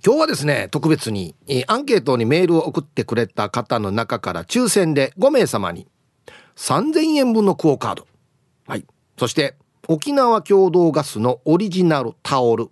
[0.03, 1.35] 今日はですね特別に
[1.67, 5.87] アンケートにメールを送ってくれた方の中から抽選で5名様に
[6.57, 8.07] 3000円分のクオカード。
[8.67, 8.87] はい。
[9.19, 9.57] そして
[9.89, 12.71] 沖縄共同ガスのオリジナルタオル。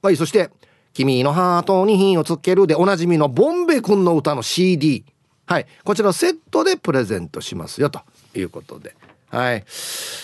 [0.00, 0.16] はい。
[0.16, 0.50] そして
[0.92, 5.04] 君のハートに火をつけるでおなじみのボンベ君の歌の CD。
[5.46, 5.66] はい。
[5.84, 7.90] こちらセットでプレゼントしますよ。
[7.90, 8.00] と
[8.34, 8.94] いうことで。
[9.30, 9.64] はい。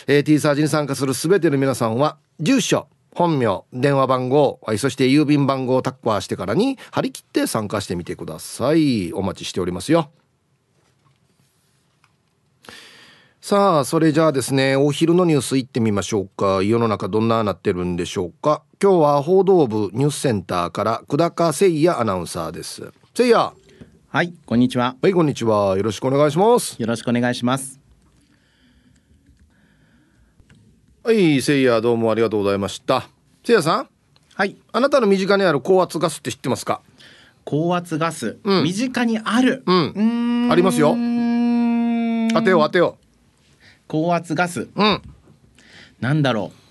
[0.06, 9.12] えー、T サージに参加するすべての皆さんは、住所、本名、電話番号、はい、そして郵便番号をタッカーしてからに張り切って参加してみてください。
[9.12, 10.10] お待ちしておりますよ。
[13.46, 22.82] さあそれじゃあですねお昼のニュースいってみましょうか世の中どんななってるんでしょうか今日は報道部ニュースセンターから久高誠也アナウンサーです。
[23.16, 23.50] 誠也。
[24.08, 24.96] はいこんにちは。
[25.00, 25.78] はいこんにちは。
[25.78, 26.76] よろしくお願いします。
[26.78, 27.80] よろしくお願いします。
[31.02, 32.96] はい誠也どうもありがとうございました。
[32.96, 33.08] 誠
[33.48, 33.88] 也さん。
[34.34, 34.58] はい。
[34.72, 36.82] あなたの身近にある高圧ガスって知ってますか？
[37.46, 39.62] 高圧ガス、うん、身近にある。
[39.64, 40.48] うん。
[40.52, 40.90] ありますよ。
[40.90, 43.04] 当てよう当てよう。
[43.88, 45.00] 高圧ガス、うん、
[45.98, 46.65] なんだろう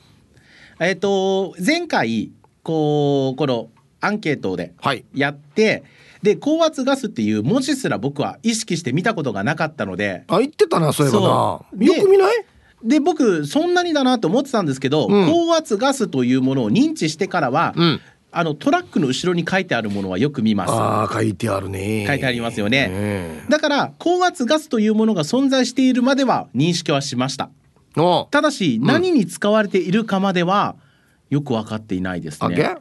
[0.80, 2.32] えっ、ー、と前回
[2.64, 3.70] こうこの
[4.02, 4.74] アンケートで
[5.14, 5.84] やって、はい
[6.26, 12.46] で高圧ガスっていう文字すら僕は意識して見たことがなかったのであ言ってたなそういえばなよく見ない？
[12.84, 20.72] で僕そんなにだなと思ってたんですけど、うん、高圧ガスというものを認知してからは、うん、あのトラックの後ろに書いてあるものはよく見ます。
[20.74, 22.06] あ書いてあるね。
[22.08, 22.88] 書いてありますよね。
[22.88, 27.50] ねだから高圧ガスというものが存在しているまでは認識はしました。
[28.32, 30.76] ただし、うん、何に使われているかまでは
[31.30, 32.78] よく分かっていないですね。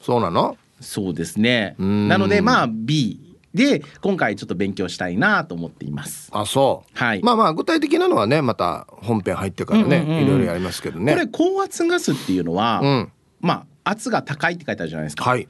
[0.00, 0.56] そうなの？
[0.80, 1.74] そうですね。
[1.78, 6.30] なのでまあ B で今回ちょっと勉強したいなと思っています。
[6.32, 6.98] あそう。
[6.98, 7.22] はい。
[7.22, 11.12] まあまあ具体的なのはねまた本編入ってからね、うんうんうん、いろいろやりますけどね。
[11.12, 15.24] これ高圧ガスっていうのは、うん、まあ圧が高いって書いてあるじゃないですか。
[15.24, 15.48] はい。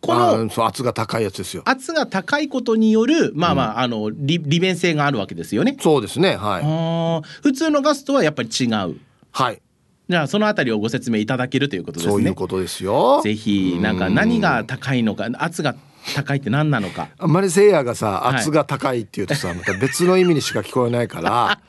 [0.00, 1.62] このそう圧が高いやつですよ。
[1.66, 5.76] 圧が高いことによるまあまあ、うん、あの利利便性があるわけですよね。
[5.80, 6.36] そうですね。
[6.36, 6.62] はい。
[6.64, 8.96] あ普通のガスとはやっぱり違う。
[9.32, 9.60] はい。
[10.08, 12.12] じゃあそのあたりをご説明いただけるということですね。
[12.12, 13.20] そういうことですよ。
[13.22, 15.74] ぜひなんか何が高いのか圧が
[16.14, 17.08] 高いって何なのか。
[17.18, 21.60] あんまりせいやがさ圧が高いって言うとさ、はい、また別の意味にしか聞こえないから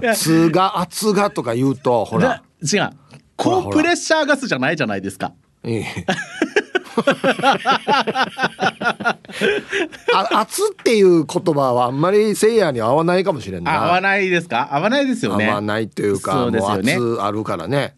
[0.08, 2.90] 圧が圧がとか言うとほら違う
[3.36, 5.32] 高プレッシャーガスじゃないじゃないですか。
[5.64, 6.06] ええ
[10.14, 13.84] あ圧っていう言葉はあんまりせいやに合わないかもしれんな。
[13.84, 14.68] 合わないですか？
[14.72, 15.48] 合わないですよね。
[15.48, 16.94] 合わないというかそうですよね。
[16.94, 17.94] 圧あるからね。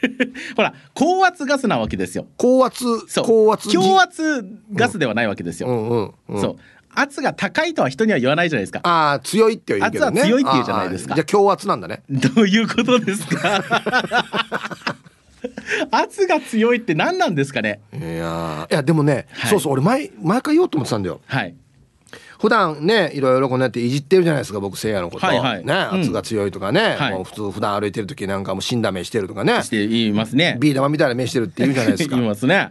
[0.56, 2.26] ほら高圧ガスなわけですよ。
[2.36, 2.84] 高圧
[3.22, 6.56] 高圧強圧ガスではないわけですよ、うんうんうん、そう。
[6.96, 8.80] 圧が高いとは人には言わないじゃないですか。
[8.84, 10.20] ああ強いって言うけどね。
[10.20, 11.14] 圧は強いって言うじゃないですか。
[11.14, 12.02] じゃあ強圧なんだね。
[12.08, 13.62] どういうことですか？
[15.90, 17.80] 圧が強いって何なんですかね？
[17.92, 21.20] いやいやでもね、はい、そうそう俺前毎回言おうと思ってたんだよ。
[21.26, 21.54] はい。
[22.38, 29.62] 普段ねいろいろこうやっていじってるじゃないですか僕せいやのこと、はいはい、ね圧が強いとかね、うん、もう普通普段歩いてる時なんかも死んだ目してるとかね。
[29.62, 30.56] して言いますね。
[30.60, 32.14] ビー玉みたいな目してるって言うじゃないですか。
[32.16, 32.70] 言いますね。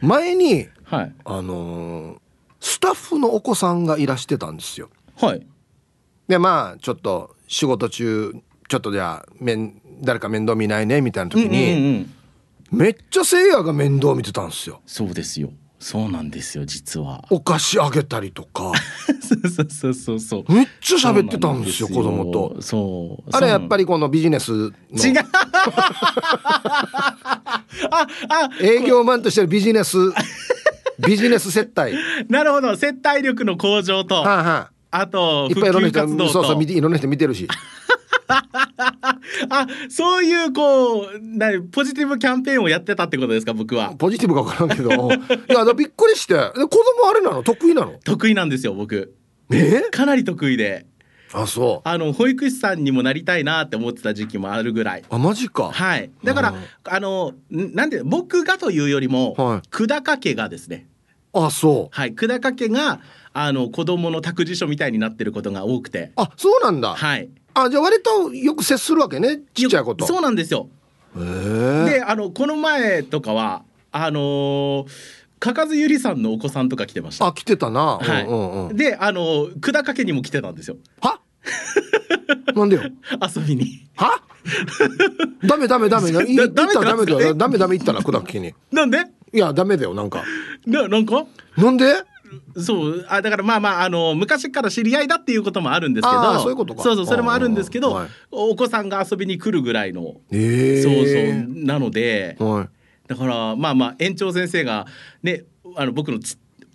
[0.00, 2.18] 前に、はい、あのー、
[2.60, 4.90] スタッフのお子さんがいらしてたんですよ。
[5.20, 5.46] はい。
[6.26, 8.34] でまあちょっと仕事中
[8.68, 12.10] ちょっとじゃあ面誰か面倒見ないねみたいな時に、うんうん
[12.72, 12.78] うん。
[12.78, 14.80] めっちゃせいやが面倒見てたんですよ。
[14.86, 15.50] そうですよ。
[15.80, 17.24] そうなんですよ実は。
[17.30, 18.72] お菓子あげたりとか。
[19.22, 21.88] そうそうそうそうめっちゃ喋ってたんですよ。
[21.88, 22.60] 子供と。
[22.60, 23.30] そう。
[23.32, 24.72] あれやっぱりこのビジネス違う。
[27.90, 29.96] ああ営業マンとしてのビジネス
[30.98, 31.94] ビジネス接待。
[32.28, 32.76] なるほど。
[32.76, 37.46] 接待力の向上と、はあはあ、あといっぱいいろんな人そうそういろんな人見てるし
[38.28, 43.94] あそういうこうなポジティブキャンペーンをやってたってことですか僕は。
[43.96, 44.90] ポジティブか分からんけど。
[45.50, 46.34] いやびっくりして。
[46.34, 47.42] 子供あれなの？
[47.42, 47.98] 得意なの？
[48.04, 49.14] 得意なんですよ僕。
[49.50, 49.82] え？
[49.90, 50.86] かなり得意で。
[51.32, 51.88] あそう。
[51.88, 55.04] あの保育士さんにもなりたいなって思ってた時期もあるぐらい。
[55.08, 55.70] あマジか。
[55.70, 56.10] はい。
[56.24, 56.54] だから
[56.84, 60.86] あのなんで僕がというよりも、はい、久高家がですね。
[61.32, 61.96] あそう。
[61.96, 62.14] はい。
[62.14, 63.00] 久高家が
[63.34, 66.12] あの子供の託児所みたいになってることが多くて。
[66.16, 66.94] あそうなんだ。
[66.94, 70.68] はいあじゃあ割とよく接するわけねちっちゃいことそうなんですよ
[71.16, 73.62] であのこの前とかは
[73.92, 77.26] あのーかかずゆりさんのお子さんとか来てました。
[77.28, 77.98] あ、来てたな。
[77.98, 78.26] はい。
[78.26, 80.76] うんうん、で、あの久高家にも来てたんですよ。
[81.00, 81.20] は？
[82.56, 82.82] なんでよ。
[83.36, 83.86] 遊びに。
[83.94, 84.20] は？
[85.46, 86.10] ダメダメダメ。
[86.10, 87.34] ダメ ダメダメだよ。
[87.36, 88.52] ダメダメ言ったら久高家に。
[88.72, 88.98] なんで？
[89.32, 90.24] いやダメだよなんか。
[90.66, 91.24] ななんか？
[91.56, 91.84] なんで？
[92.56, 96.82] そうあだからまあまああの昔から知り合いだっていうこともあるんですけどそういうことか。
[96.82, 104.86] そうそうそれもあるんですけど、はい、お子さんが遊びに来るぐらいの、えー、そうそうなので、はい、だからまあまあ園長先生が
[105.22, 105.44] ね
[105.76, 106.18] あの僕の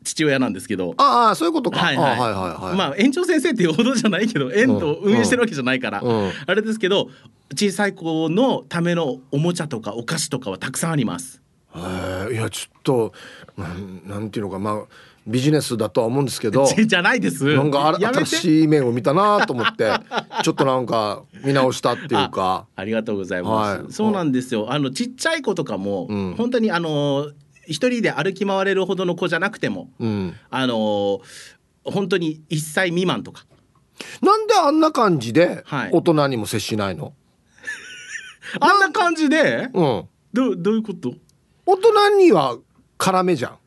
[0.04, 2.20] 父親なんですけどああそういうことか、はいはい。
[2.20, 6.10] はいはい、まあ園長先生っていうほどじゃないけど園と運営してるわけじゃないから、うん。
[6.10, 7.10] うん、あれですけど
[7.52, 11.42] 小さい子のためのおもちゃとかお菓子とかはたくさんあります。
[12.32, 13.14] いやちょっと
[13.58, 14.84] なんなんていうのかまあ
[15.26, 17.56] ビジネスだとは思うんですけど じゃないです。
[17.56, 19.92] なんか新しい面を見たなと思って
[20.44, 22.68] ちょっとなんか見直したっていうか。
[22.76, 24.72] ありがとうございます、はい、そうなんですよ。
[24.72, 27.32] あのちっちゃい子とかも、うん、本当にあの
[27.68, 31.22] 一人で歩き回れるほどの子じゃなくても、うん、あの
[31.86, 33.46] 本当に1歳未満とか。
[34.22, 37.14] なんであんな感じで大人にも接しないの、はい、
[38.60, 40.04] あんな感じで、うん、
[40.34, 41.14] どどういうこと？
[41.66, 42.58] 大人には
[42.98, 43.58] 辛めじゃん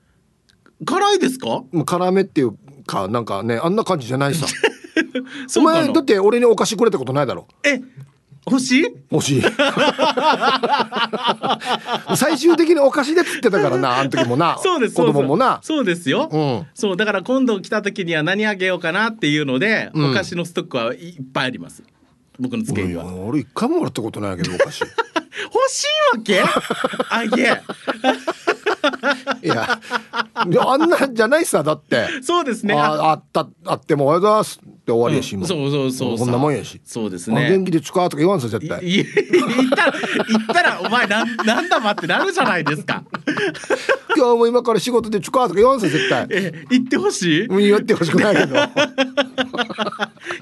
[0.85, 1.63] 辛いですか？
[1.85, 2.57] 辛めっていう
[2.87, 4.47] かなんかねあんな感じじゃないさ。
[5.57, 7.47] お前だって俺にお菓子くれたことないだろ。
[7.65, 7.81] え
[8.49, 8.85] 欲しい？
[9.11, 9.43] 欲しい。
[12.17, 14.57] 最終的にお菓子で釣ってたからなあの時もな。
[14.63, 15.59] そうです子供もな。
[15.63, 16.09] そうです。
[16.11, 21.83] よ、うん、そうだから今度来た時には何あげようかなっていうので、うん、お菓子のストックはいっぱいあります。
[22.39, 23.05] 僕の机には。
[23.15, 24.83] 俺一回ももらったことないけどお菓子。
[25.53, 25.87] 欲しい
[26.17, 26.43] わけ？
[27.11, 27.61] あげ
[29.43, 29.79] いや
[30.35, 32.09] あんなんじゃないさだって。
[32.23, 32.75] そうですね。
[32.75, 36.81] ああったあっても「おはようございます」って終わりやし、うん、そうそうそうこんなもんやし。
[36.85, 37.51] そうですね。
[37.51, 38.81] 元気で使うとか言わんさ絶対。
[38.87, 39.07] 言っ
[39.75, 39.93] たら
[40.29, 43.03] 言ったらお前なんなんだまってなるじゃないですか
[44.17, 48.55] 今日も今から仕事で使うとか言わんさ絶対え言ってほしい言ってほしくないけど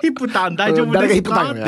[0.02, 1.60] ヒップタン大丈夫ですかって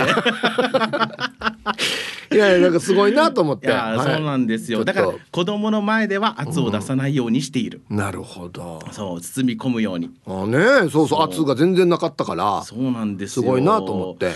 [2.34, 14.32] いやいやなんかすごいなと思っていや、はい、そうなんですよだから子供の前では圧を出さないようにしている、うん、なるほどそう包み込むようにあねそうそう圧が全然なかったからそうなんですすごいなと思って。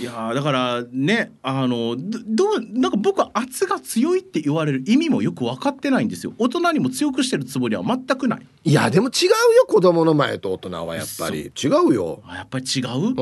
[0.00, 6.32] いやだからねあのどうなんか僕は圧が強いって言われる意味もよく分かってないんですよ。
[6.38, 8.46] 大人にも強くしてるつもりは全くない。
[8.64, 11.52] いやでも違うよ子供の前と大人はやっぱり。
[11.62, 12.22] 違うよ。
[12.28, 13.14] やっぱり違う、うん、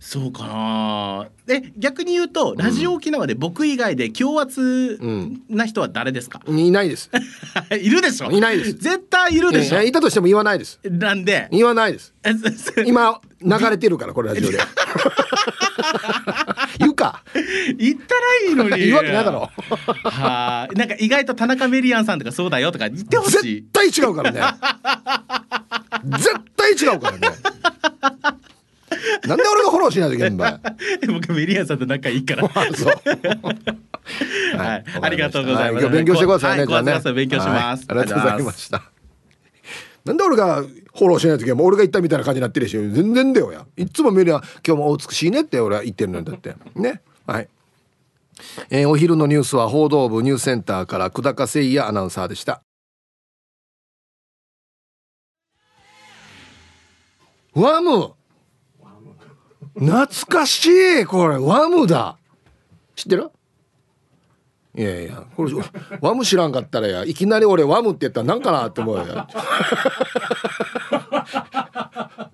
[0.00, 1.28] そうかな。
[1.54, 4.98] え逆に言うとラジオ沖縄で僕以外で強圧
[5.50, 7.10] な人は誰ですか、うん、いないです。
[7.78, 8.30] いるでしょ？
[8.30, 8.72] いないです。
[8.72, 9.82] 絶対いるでしょ？
[9.82, 10.80] いたとしても言わないです。
[10.84, 11.48] なんで？
[11.50, 12.14] 言わないです
[12.86, 14.58] 今流れてるからこれラジオで
[16.78, 17.22] 言うか。
[17.78, 18.78] 言ったらいいのに。
[18.84, 19.50] 言うわけないだろ。
[20.04, 20.74] はあ。
[20.74, 23.64] なんか意外と田中メリアンさんとかそうだよとか言ってほしい。
[23.72, 24.40] 絶対違うからね。
[26.18, 27.28] 絶対違うからね。
[29.26, 30.60] なんで俺がフォローしないといけない。
[31.08, 32.48] 僕メリアンさんと仲いいから。
[32.48, 32.64] は
[34.76, 35.88] い、ありがとうございます。
[35.88, 36.66] 勉強してくださいね。
[36.66, 37.00] じゃあね。
[37.14, 37.86] 勉強します。
[37.88, 38.93] ありがとうございました。
[40.04, 43.66] なんで俺がフォローしないときは俺が言ったみたいな感じになってるし全然だよや。
[43.76, 46.54] いつもメリア今日もお美しいねって俺は言ってるのだって。
[46.74, 47.00] ね。
[47.26, 47.48] はい。
[48.68, 52.62] えー、お昼のニュースは報道部ニュースセンターから久高誠也アナウンサーでした。
[57.54, 58.12] ワム。
[59.74, 61.38] 懐かしいこれ。
[61.38, 62.18] ワムだ。
[62.94, 63.30] 知ってる？
[64.76, 65.52] いやいやこれ
[66.00, 69.04] ワム知らんかったらやいきなり俺ワムって言ったらなんかなって思うよ。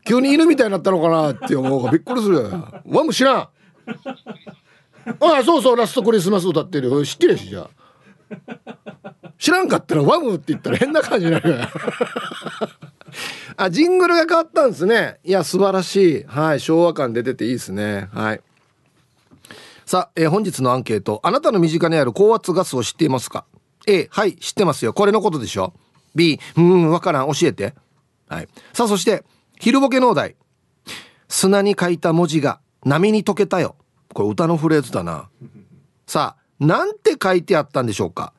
[0.06, 2.68] 急に犬みたいになったのかなって思うからびっくりするよ。
[2.86, 3.36] ワム知らん。
[3.36, 3.50] あ
[5.20, 7.04] あそうそうラストクリスマス歌ってる。
[7.04, 7.70] 知ってるしじゃあ
[9.38, 11.60] 知らんかったらワムって言ったら変な感じになる
[13.56, 15.18] あジングルが変わったんですね。
[15.24, 16.24] いや素晴らしい。
[16.24, 18.08] はい昭和感出てていいですね。
[18.12, 18.40] はい。
[19.90, 21.18] さあ、えー、本日のアンケート。
[21.24, 23.44] あなたの身近にある高圧ガスを知っていますか
[23.88, 24.92] ？A はい知ってますよ。
[24.92, 25.72] これのことでしょ
[26.14, 27.26] ？B うんわからん。
[27.32, 27.74] 教えて。
[28.28, 28.48] はい。
[28.72, 29.24] さあそして
[29.58, 30.36] 昼ボケ農大
[31.26, 33.74] 砂に書いた文字が波に溶けたよ。
[34.14, 35.28] これ歌のフレーズだな。
[36.06, 38.32] さあなんて書いてあったんでしょうか？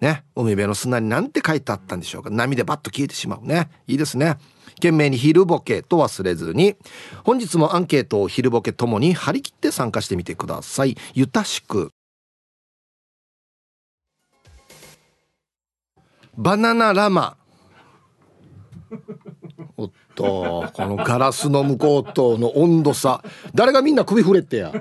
[0.00, 0.24] ね？
[0.34, 2.30] 海辺の砂になんて書いてあったんでしょうか？
[2.30, 3.70] 波でバッと消えてしまうね。
[3.86, 4.36] いいですね。
[4.82, 6.74] 懸命に昼ボケと忘れずに
[7.22, 11.90] 本日もアンケートを昼ボケともに張り切って参加してみてくださいゆたしく
[16.36, 17.36] バナナラマ
[19.76, 23.22] おっとこのガラスの向こうとの温度差
[23.54, 24.72] 誰がみんな首振れってや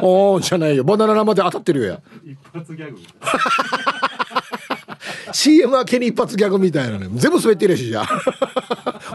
[0.00, 2.98] おおじゃないよバナナラマで当たってるや一発ギャグ
[5.32, 8.06] CM 明けに一発ギャグみたいなね全部滑ってるしじゃ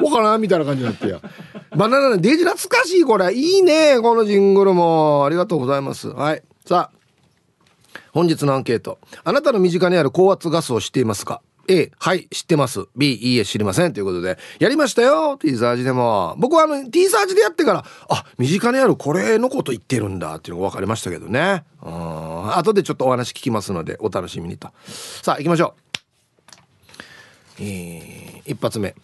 [0.03, 1.19] わからんみたいな感じになってや
[1.75, 7.01] バナナのデジ懐かしいこれいいねこのジングルもありがとうございますはいさあ
[8.13, 12.87] 本日のアンケートあなたの身近にある高圧ガスを知っていますか？A、はい、知ってます。
[12.97, 13.93] B、いいえ、知りません。
[13.93, 16.35] ということで、やりましたよ、T サージでも。
[16.37, 21.63] 僕はあの、T サージでやってから、あ、身近にあるこれのこと言ってるんだっていうのが分かりましたけどね。
[21.81, 22.57] うん。
[22.57, 24.69] 後でちょっとお話聞きますので、お楽しみにと。
[25.21, 27.63] さあ、行きましょう。
[27.63, 28.95] えー、一発目。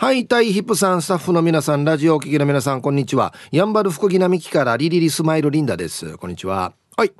[0.00, 3.34] はい、タイヒップさん、スタッフの皆さん、ラジオお聞きの皆さん、こんにちは。
[3.52, 6.16] やんばる福木並木からリリリスマイルリンダです。
[6.16, 6.72] こんにちは。
[6.96, 7.12] はい。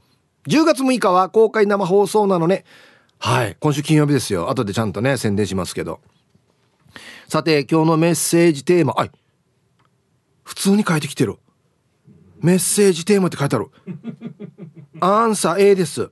[0.48, 2.64] 10月6日は公開生放送なのね。
[3.18, 3.56] はい。
[3.60, 4.48] 今週金曜日ですよ。
[4.48, 6.00] 後でちゃんとね宣伝しますけど。
[7.28, 8.94] さて今日のメッセージテーマ。
[8.94, 9.10] はい。
[10.42, 11.36] 普通に書いてきてる。
[12.38, 13.66] メッセージテーマって書いてある。
[15.00, 16.10] アンサー A です。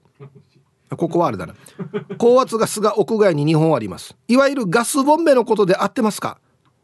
[0.90, 1.54] ここはあれだな。
[2.18, 4.14] 高圧ガスが屋外に2本あります。
[4.28, 6.38] いわゆるガスボンベのことで合ってますか？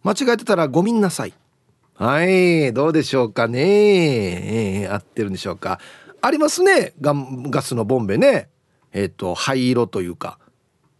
[0.05, 1.33] 間違えてたらごみんなさい。
[1.95, 4.83] はいどうでしょうかね。
[4.83, 5.81] えー、合ってるんでしょうか。
[6.21, 6.93] ありますね。
[7.01, 8.51] ガガスのボンベね。
[8.93, 10.39] えっ、ー、と灰色というか。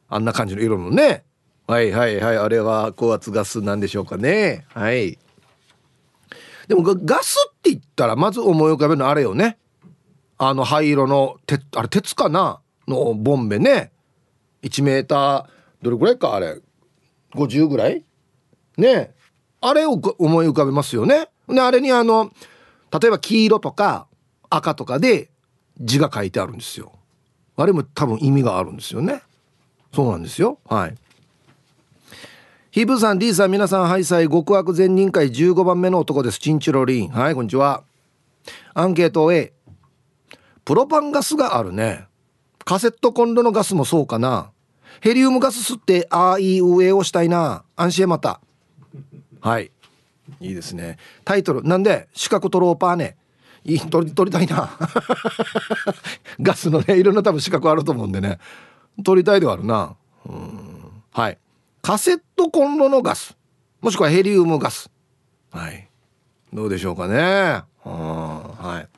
[0.09, 1.25] あんな感じの色のね。
[1.67, 2.37] はいはいはい。
[2.39, 4.65] あれは高圧ガスなんでしょうかね。
[4.69, 5.19] はい。
[6.69, 9.59] でもガスって言ったらまず思い浮かべるのあれよね。
[10.39, 12.61] あの灰色の鉄あれ鉄かな？
[12.89, 13.93] のボンベね。
[14.63, 15.47] 1メーター
[15.83, 16.35] どれぐらいか？
[16.35, 16.61] あれ。
[17.35, 18.05] 50ぐらい？
[18.77, 19.15] ね。
[19.61, 21.29] あれを思い浮かべますよね。
[21.49, 22.31] であれにあの
[22.93, 24.07] 例えば黄色とか
[24.51, 25.31] 赤とかで
[25.81, 26.93] 字が書いてあるんですよ。
[27.57, 29.23] あれも多分意味があるんですよね。
[29.93, 30.59] そうなんですよ。
[30.69, 30.95] はい。
[32.71, 36.39] ヒブさん D さん皆さんハイサイ極悪善人会15番目の男です。
[36.41, 37.09] チンチロリン。
[37.11, 37.85] はいこんにちは。
[38.75, 39.53] アンケート A
[40.65, 42.07] プロパンガスがあるね。
[42.65, 44.51] カセットコンロのガスもそうかな。
[45.01, 47.65] ヘリウムガス吸ってああいいうえをしたいな。
[47.77, 48.41] 安心また。
[49.41, 49.71] はい。
[50.41, 50.99] いいですね。
[51.25, 53.17] タイトルなんで四角トローパーね。
[53.65, 54.71] いい取り取りたいな。
[56.41, 58.39] ガスのねいろんな多分資格あると思うんでね。
[59.05, 59.97] 取りたいではあるな。
[60.27, 61.03] うん。
[61.13, 61.39] はい。
[61.83, 63.37] カセットコンロのガス。
[63.81, 64.91] もしくはヘリウムガス。
[65.51, 65.89] はい。
[66.53, 67.63] どうでしょうかね。
[67.85, 68.89] はい。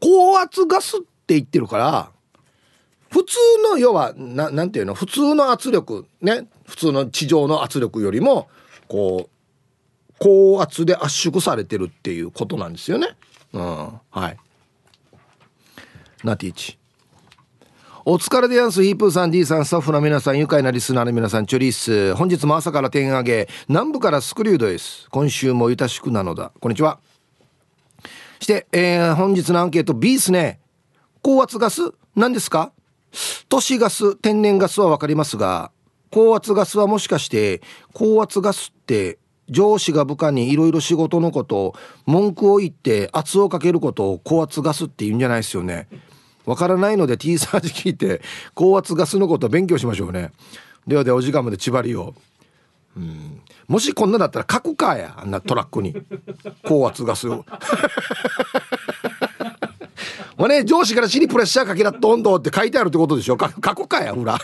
[0.00, 2.10] 高圧ガスって言ってるから
[3.10, 3.36] 普通
[3.70, 4.94] の要はななんていうの？
[4.94, 6.46] 普通の圧力ね。
[6.70, 8.48] 普通の地上の圧力よりも
[8.86, 13.08] こう高圧で圧縮されてるっていうことなんですよね。
[13.52, 14.36] うん、はい。
[16.22, 16.78] ナティーチ。
[18.04, 22.14] お疲れでやんす、ヒープーさん、D さん、スタッフの皆さん、愉快なリスナーの皆さん、チョリース。
[22.14, 25.08] 本日も朝から点上げ、南部からスクリュードです。
[25.10, 26.52] 今週もゆたしくなのだ。
[26.60, 26.98] こんにちは。
[28.40, 30.60] して、えー、本日のアンケート B ですね。
[31.22, 31.92] 高圧ガス？
[32.14, 32.72] 何ですか？
[33.48, 35.72] 都市ガス、天然ガスはわかりますが、
[36.10, 37.62] 高圧ガスはもしかして、
[37.92, 41.74] 高圧ガスって上司が部下にいろいろ仕事のこと
[42.06, 45.88] 文句を言って圧をかけることを高圧ガスって言うんじゃないですよね。
[46.46, 48.22] わからないので T サージ聞いて
[48.54, 50.32] 高圧ガスのこと勉強しましょうね。
[50.86, 52.14] ではではお時間まで縛りを。
[52.96, 53.42] うん。
[53.68, 55.94] もしこんなだったら書くかやあんなトラックに。
[56.64, 57.44] 高圧ガスを。
[60.36, 63.36] まあね上司から死にプレッシャーかけらどんどんって書いてあるってことでしょ。
[63.38, 64.38] 書くかやほら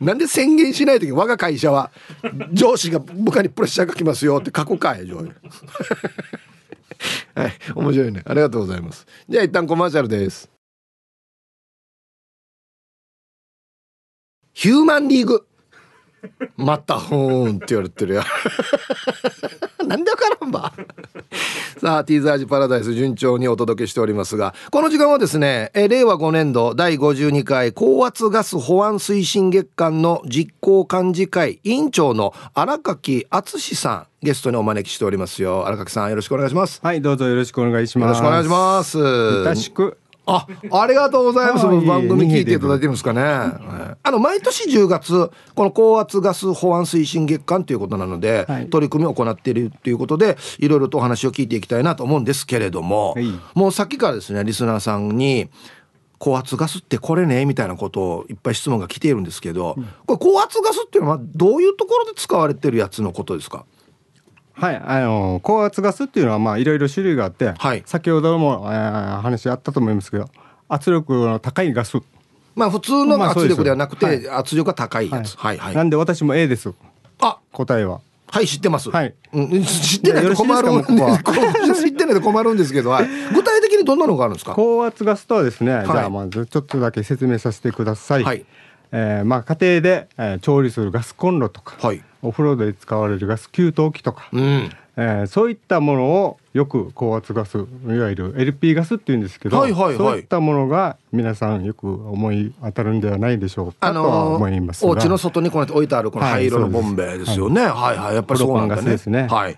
[0.00, 1.90] なんで宣言しない時我が会社は
[2.52, 5.16] 上司が部下にプレッシャーかけますよって過去かい上
[7.34, 8.22] はい面白いね。
[8.26, 9.06] ありがとうございます。
[9.28, 10.50] じゃあ一旦コマーシャルです。
[14.52, 15.46] ヒューマンリーグ
[16.56, 18.24] またほーんって言われてるや
[19.86, 20.72] なんでわからんば。
[21.80, 35.66] さあティーザージパラダイス順調にお届けしておりますがこの時間はですねえ令和5年度第52回高圧ガス保安推進月間の実行幹事会委員長の荒垣敦さんゲストにお招きしておりますよ。
[35.66, 36.80] 荒垣さんよろしくお願いします。
[36.82, 38.08] はいどうぞよろしくお願いします。
[38.08, 38.98] よろしくお願いします。
[38.98, 39.96] よろしく
[40.26, 41.66] あ、ありがとうございます。
[41.66, 43.22] 番組聞いていただいてるんですかね。
[43.22, 53.24] あの毎年10月この高圧ガス保安推進月間ということなので、はい、取り組みを行っているということで、いろいろとお話を聞いていきたいなと思うんですけれども、はい、
[53.54, 55.48] もうさっきからですねリスナーさんに。
[56.22, 63.64] 高圧ガスってこれねみたいなことをいっぱい質問が来ているんですけど、これ高圧ガスっていうのはどういうところで使われてるやつのことですか？
[64.60, 70.28] はい、あの高圧ガスっていうのはまあいろいろ種類があって、はい、先ほども、えー、話あったと思いますけど
[70.68, 71.98] 圧力の高いガス。
[72.54, 76.72] まあ普通の圧力ではなくて、はい、圧力が高いやつ、はい、はいなんで私も A です。
[77.20, 77.38] あ！
[77.52, 78.00] 答えは。
[78.26, 78.90] はい知ってます。
[78.90, 80.70] はい、うん、知ってないと困る。
[80.70, 80.84] んで
[81.74, 84.52] 知ってないと困るんですけど、はい、具体的にどんなのがあるんですか？
[84.54, 88.44] 高圧ガスとはですね、じゃあまずちょっとだけ説明させてください、はい。
[88.92, 94.70] えー、まあ家庭で、えー、調理するガスコンロとか、はい、お風呂で使われるガス給湯器とか、うん。
[94.96, 108.14] えー、そういったものをよく高圧ガスいわゆる LP ガスっていうんですけど、はいはいはい、そういったものが皆さんよく思い当たるんではないでしょうか、あのー、とは思いますお家の外にこうやって置いてあるこの灰色のボンベですよね、はい、はい、はい。
[108.16, 108.82] やっぱりそうなんだね。
[108.82, 109.56] ですね、はい、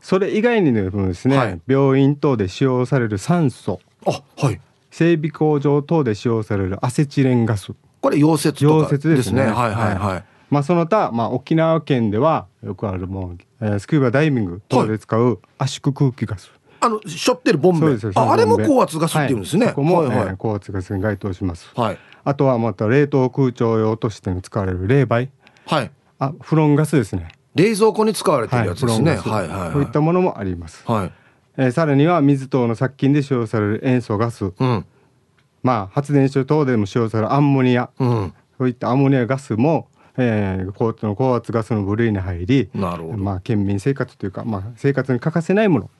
[0.00, 3.80] それ以外にですね、はい、病院等で使用される酸素。
[4.06, 4.60] あはい。
[4.90, 7.72] 整備工場等で使用されるアセチレンガス。
[8.00, 9.42] これ溶接とかですね。
[9.42, 9.96] はいはい。
[9.96, 17.96] はい、まあ、その他、まあ、沖縄県ではよくあるもう、えー、スキューバダイビング等で使う圧縮空気ガス、あのしょってるボンベ。
[18.14, 25.28] ああれも高圧ガスっていうんですね、はい、ここも、はいはい、えー、高圧ガスに該当します、はい、あとはまた冷凍空調用として使われる冷媒。
[25.66, 25.90] はい。
[26.20, 27.32] あフロンガスですね。
[27.56, 31.12] 冷蔵庫に使われてるやつですね、はい、はいはい、こういったものもあります、はい。
[31.56, 34.86] えー、さらには水等の殺菌で使用される塩素ガス、うん、
[35.64, 45.90] まあ発電所等でも使用されるアンモニア、うん、そういったアンモニアガスもえー、高圧ガスの部類に入りなるほど、まあ、県民生活というか、まあ、生活に欠かせないもの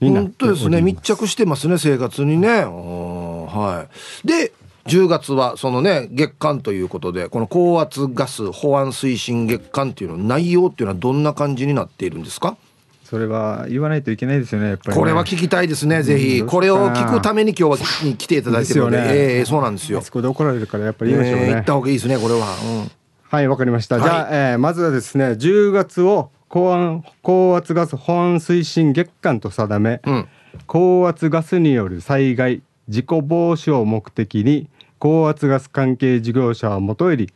[0.00, 0.80] 本当ですね。
[0.82, 2.64] 密着してますね生活にね。
[2.64, 3.86] は
[4.24, 4.26] い。
[4.26, 4.52] で
[4.86, 12.56] 10月はそのね月間ということでこの高圧ガス保安推進月間っていうの内容っていうのはどんな感じになっているんですか？
[13.04, 16.42] それは言わないといけないですよねやっぱり、ね、これは聞きたいですねぜひ。
[16.42, 18.96] これを聞くために今日は来ていただいてるので。
[18.96, 20.00] で、ね、ええー、そうなんですよ。
[20.00, 23.01] そこで怒られるからやっぱり言いましょうね、えー、言った方がいいですねこれは、うん
[23.32, 30.28] はいわかりました、はい、じゃあ、えー、まずはですね10月を高高圧ガス保安推進月間と定め、うん、
[30.66, 34.68] 高圧ガスによる災害事故防止を目的に
[34.98, 37.32] 高圧ガス関係事業者はもとより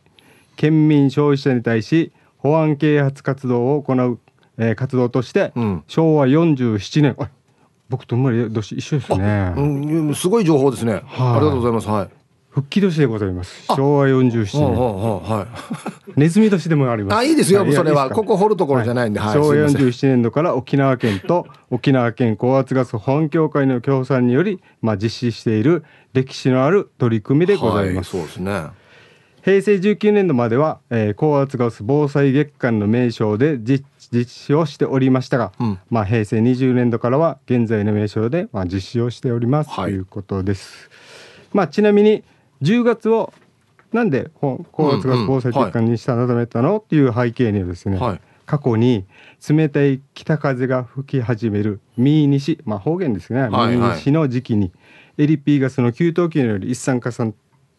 [0.55, 4.19] 県民消費者に対し保安啓発活動を行う、
[4.59, 7.17] えー、活動として、うん、昭和47年
[7.89, 9.61] 僕と生まれ年一緒ですね、う
[10.11, 11.87] ん、すごい情報ですね、はい、ありがとうございます。
[11.87, 12.09] はい
[12.57, 13.65] 復帰年でございます。
[13.67, 14.75] 昭和47年。
[14.75, 16.17] はい。
[16.19, 17.15] ネズミ年でもあります。
[17.15, 18.09] あいいですよそれは。
[18.09, 28.63] ここ掘るところじゃないんで、はい、昭和47年度から沖縄県と沖縄県高圧ガス保安協会の協賛により、まあ、実施している歴史のある取り組みでございます、そうですね。
[29.43, 40.89] 平成19年度までは、えー、高圧ガス防災月間の名称で実実施をしておりましたが、うん、まあ、平成20年度からは現在の名称で、まあ、実施をしております、はい、ということです。
[41.53, 42.23] まあ、ちなみに
[42.61, 43.33] 10月を
[43.93, 49.05] なんで高圧ガス防災月間にした定めたのっていう背景にはですね、はい、過去に
[49.47, 54.71] 冷たい北風が吹き始める三西、まあ、方言ですね、はいはい、西の時期に
[55.17, 57.11] LP ガスの給湯器による一酸化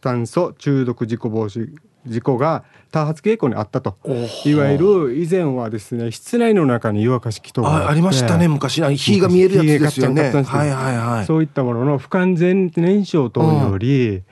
[0.00, 1.74] 炭素中毒事故防止
[2.06, 3.98] 事故が多発傾向にあったと。
[4.46, 8.48] いわゆる以前はですね室内の中に湯沸かし器とかありましたね。
[8.48, 10.22] 昔火が見えるやつですよね。
[10.30, 11.26] はいはいはい。
[11.26, 14.24] そういったものの不完全燃焼等により、うん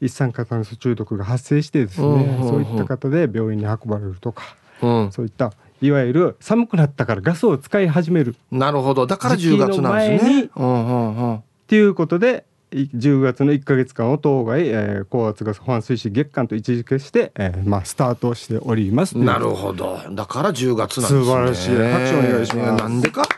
[0.00, 8.34] 一酸化炭素中毒が発生してですね、そういった方で病院に運ばれるとか、うん、そういったいわゆる寒くなったからガスを使い始める。
[8.50, 9.06] なるほど。
[9.06, 10.42] だから10月なんですね。
[10.44, 19.98] っていうことで10月の1か月間を当該、えー、高圧ガス保安推進月間と位置づけして、えー、まあスタートしておりますなるほど。
[20.10, 21.24] だから10月なんですね。
[21.24, 21.76] 素晴らしい。
[21.76, 22.82] 拍手お願いします。
[22.82, 23.28] なんでか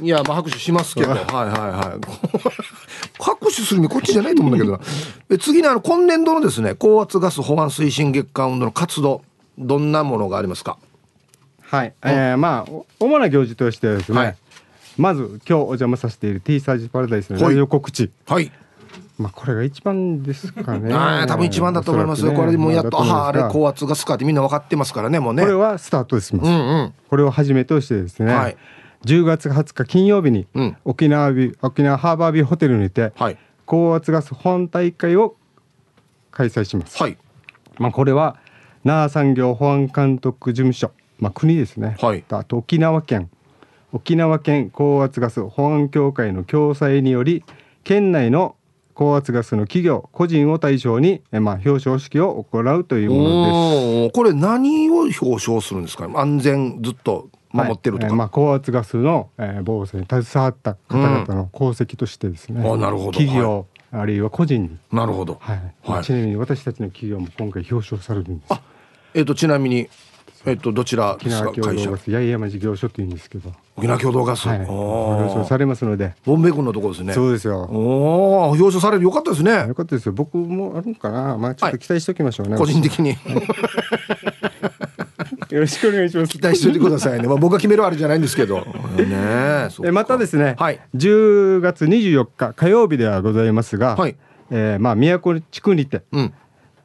[0.00, 1.10] いやまあ拍手しますけど。
[1.14, 2.00] はいはいはい。
[3.18, 4.78] 拍手するにこっちじゃないと思うんだけど。
[5.28, 9.22] な次にあの今年度のですね高圧ガス保安推進月間運動の活動
[9.58, 10.78] どんなものがありますか？
[11.62, 14.36] はい、えー、まあ主な行事としてはですね、はい、
[14.96, 18.10] まず今日お邪魔させている T サージパラダイスのラジオ告知。
[18.26, 18.52] はい。
[19.18, 20.92] まあこれが一番ですかね。
[21.26, 22.32] 多分一番だと思いますよ。
[22.32, 25.42] ね、これでもやっと、あああれ高圧ガスかってみんな分かってますからねもうね。
[25.42, 26.36] これはスタートです。
[26.36, 26.46] うんう
[26.82, 28.34] ん、これをはじめとしてですね。
[28.34, 28.56] はい、
[29.06, 30.48] 10月20日金曜日に
[30.84, 33.12] 沖縄ビ沖縄ハーバービューホテルにて
[33.64, 35.36] 高圧ガス本大会を
[36.32, 37.00] 開催します。
[37.00, 37.16] はい、
[37.78, 38.36] まあこれは
[38.84, 43.30] 那覇産業保安監督事務所、まあ、国ですね、はい、あと沖縄県。
[43.92, 47.44] 沖縄県高圧ガス保安協会の共催により
[47.84, 48.56] 県内の
[48.94, 54.12] 高圧ガスの企業個人を対象に、えまあ、表彰式を行うというものです。
[54.12, 56.10] これ何を表彰するんですか？
[56.14, 63.12] 安全ずっと守ってるとか、はい、えー、まあ、高圧ガスの、えー、防災に携わった方々の功績としてですね、うん、あなるほど。
[63.12, 64.76] 企業、はいあるいは個人に。
[64.92, 65.38] なるほど。
[65.40, 65.74] はい。
[65.84, 68.52] はい、ちなみに私たちの企業も今回表彰されるんです。
[68.52, 68.60] あ、
[69.14, 69.88] えっ、ー、とちなみに
[70.44, 71.52] えっとどちらですか？
[71.52, 71.90] 会社。
[71.90, 76.14] 八重山事業所って言うんですけど沖縄共同ガス、はい、表彰されますので。
[76.24, 77.14] ボンベイ君のところですね。
[77.14, 77.60] そうですよ。
[77.60, 79.52] おお表彰されるよかったですね。
[79.68, 80.12] よかったですよ。
[80.12, 81.38] 僕もあるかな。
[81.38, 83.16] まあちょっと期待しておきましょうね、はい、個人的に
[85.50, 86.32] よろしくお願いします。
[86.32, 88.60] 期待しておいてくださいね、まあ、僕が決めるあれじゃないんですけど。
[88.60, 94.16] ねえまたですね、はい、10月24日火曜日ではございますが、はい。
[94.50, 96.34] えー、まあ宮古地区にて、うん。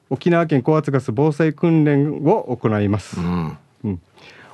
[0.09, 3.19] 沖縄県高圧ガス防災訓練を行います。
[3.19, 3.57] うん。
[3.85, 4.01] うん、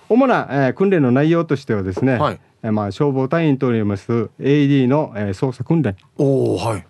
[0.07, 5.95] 主な、えー、訓練の内容としてはですね、はい、えー、まあ消防隊員とおります AD の、えー、操作訓練。
[6.17, 6.86] おおはい。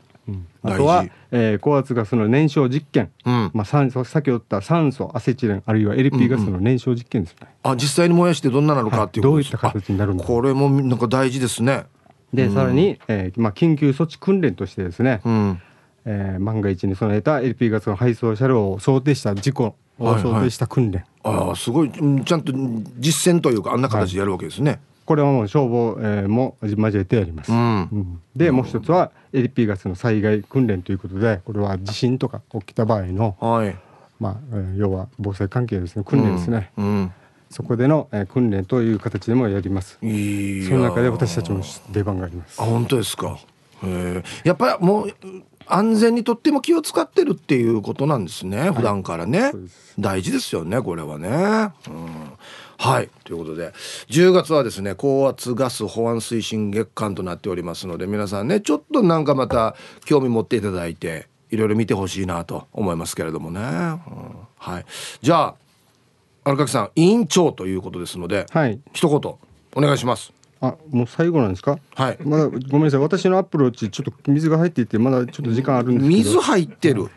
[0.67, 10.27] うん、あとは、えー、高圧ガスの燃焼実験、うん、まあ、酸素先ほど言った酸素アセチレンあるいは LP ガスの燃焼実験ですね、うんうん、あ実際に燃やしてどんななのかっていう、はい、どういった形になるのか。
[10.27, 11.85] これもなんか大事ですね。
[12.33, 15.61] で、うん、さらに、えーまあ、緊急措置訓練としてですね、うん。
[16.09, 22.53] えー、万が一に備えた LP ガスの配送車両を想定した事故を想定した訓練、はいはい、ああすごいちゃんと
[22.97, 27.59] 実践というかあんな形でやるわけですね、はい、これはもう消防、えー、も交えてやります、うん。
[27.59, 33.75] うん、でもう一つは LP ガスの災害訓練ということでこれは地震とか起きた場合の、はい。
[34.19, 37.13] まあえー、要は防災関係ですね訓練ですね、うん、うん。
[37.49, 39.97] そこでの、えー、訓練という形でもやります。
[40.01, 42.61] その中で私たちも出番があります。
[42.61, 43.39] あ、本当ですか。
[44.43, 45.13] やっぱりもう
[45.67, 49.53] 安全にとっても気を使ってるっていうことなんですね普段からね、はい、
[49.99, 52.31] 大事ですよねこれはね、うん、
[52.77, 53.09] はい。
[53.23, 53.73] ということで
[54.09, 63.97] 10月はですね高圧ガス保安推進月間となっておりますので皆さんねちょっとなんかまた興味持っていただいていろいろ見てほしいなと思いますけれどもね、うん、
[64.57, 64.85] はい。
[65.21, 65.55] じゃあ
[66.43, 69.33] 荒垣さん委員長ということですので、はい、一言
[69.75, 70.31] お願いします。
[70.59, 71.77] あもう最後なんですか？
[71.95, 72.17] はい。
[72.23, 72.99] まだごめんなさい。
[72.99, 76.17] 私のアプローチちょっと水が入っていてまだちょっと時間あるんですけど。
[76.17, 77.09] 水入ってる？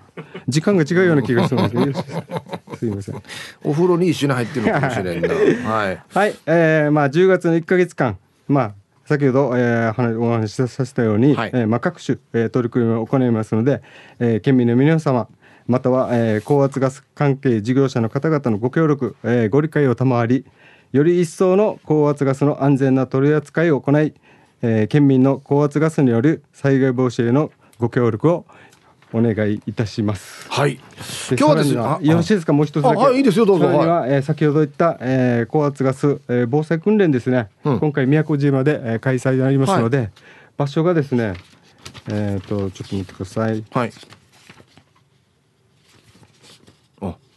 [0.48, 2.22] 時間が違うような気がするんですけど
[2.80, 3.22] すいません。
[3.62, 5.28] お風呂に一緒に入ってるかもしれんな。
[5.70, 8.16] はい、はい、えー、まあ10月の1か月間。
[8.48, 13.82] まあ先ほど、えー、お話しさせたように、はい、えー、まあ、各種、えー、取り組みを行いますので、
[14.18, 15.28] えー、県民の皆様
[15.66, 20.46] または、えー、高圧ガス関係事業者の方々のご協力、えー、ご理解を賜り
[20.92, 24.14] より一層の高圧ガスの安全な取り扱いを行い、
[24.62, 28.46] えー、県民の高圧ガスによる災害防止へのご協力を
[29.12, 30.46] お願いいたします。
[30.50, 30.78] はい。
[31.30, 33.16] 今日はですね、よろしいですか、もう一つだけ。
[33.16, 33.66] いいですよ、どうぞ。
[33.66, 37.48] は、えー、先ほど言った、えー、高圧ガス、えー、防災訓練ですね。
[37.64, 40.10] うん、今回宮古島で、えー、開催になりますので、はい、
[40.56, 41.34] 場所がですね。
[42.08, 43.64] えっ、ー、と、ちょっと見てください。
[43.70, 43.92] はい。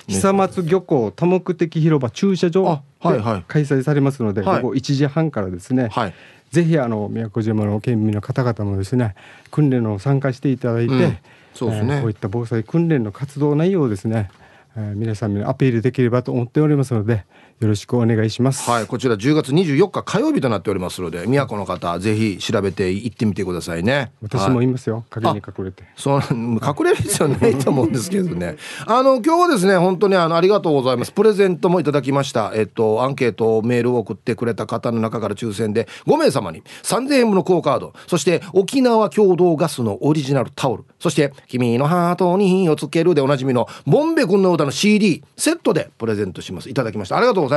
[0.07, 3.09] 久松漁港多目的広場駐車場で
[3.47, 6.13] 開催されますので、はい、午後1時半からですね、はい、
[6.51, 9.15] ぜひあの宮古島の県民の方々もですね
[9.49, 11.17] 訓練の参加していただいて、うん
[11.53, 14.29] そうですね、えー、こういった防災訓練の活動内容をですね、
[14.75, 17.25] えー、皆さんにアピールできればと思っておりますので
[17.63, 18.69] よろしくお願いします。
[18.69, 24.11] はいこちら10月24日火曜日となっておりますので宮古の方ぜひ調べて行ってみてくださいね。
[24.21, 25.85] 私もいますよ、はい、影に隠れて。
[25.95, 28.57] そう隠れる必要ないと思うんですけどね。
[28.85, 31.13] あの今日はですね本当にあのありがとうございます。
[31.13, 32.51] プレゼントもいただきました。
[32.53, 46.69] えっとアンケートメールを送ってくれた方の中から抽選で5名様に3000円分のクオカードそして沖縄共同ガスのオリジナルタオルそして「君のハートに火をつける」でおなじみのボンベ君の歌の CD セットでプレゼントします。
[46.69, 47.15] いただきました。
[47.15, 47.52] ありがとうございます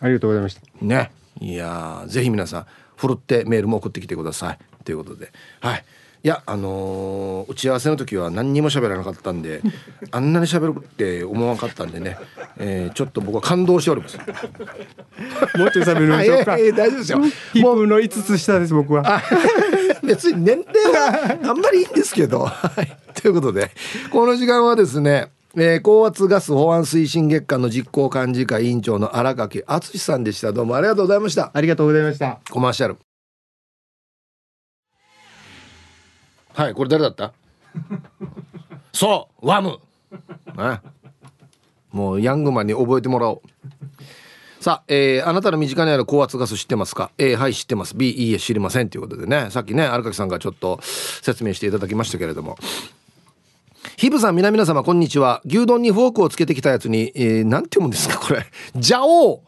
[0.00, 0.60] ありがとうございました。
[0.84, 1.10] ね。
[1.40, 4.58] いやぜひ皆さんふるってメールも送ってきてください。
[4.84, 5.32] ということで。
[5.60, 5.84] はい。
[6.24, 9.62] いやあのー、打ち合わせの時は何にも喋らなかったんで
[10.10, 12.18] あんなに喋るって思わなかったんでね、
[12.56, 14.18] えー、ちょっと僕は感動しております。
[15.56, 17.20] もうちょい喋りましょうか、 大丈夫ですよ。
[17.52, 19.22] ヒップの5つ下です僕は。
[20.02, 22.40] 別に年齢はあんまりいいんですけど。
[22.40, 22.96] はい。
[23.14, 23.70] ということで
[24.10, 30.52] この時間はですねえー、高圧ガス保安推進月間の実行幹事会委員長の荒垣敦さんでした。
[30.52, 31.50] どうもありがとうございました。
[31.52, 32.38] ありがとうございました。
[32.50, 32.96] コマーシャル。
[36.54, 37.32] はいこれ誰だった？
[38.92, 39.78] そうワム。
[40.56, 40.80] ね
[41.90, 44.62] もうヤングマンに覚えてもらおう。
[44.62, 47.96] さあ、えー、あなたの身近にある高圧ガス知ってますか？A はい知ってます。
[47.96, 48.90] B いいえ知りません。
[48.90, 49.48] ということでね。
[49.50, 52.56] さっきね荒垣さんがちょっと説明していただきましたけれども
[53.96, 55.40] ヒブさん、皆々様、こんにちは。
[55.44, 58.44] 牛丼にフォークをつけてきたやつに、えー、なんて読むんですか、これ。
[58.76, 59.42] ジャオ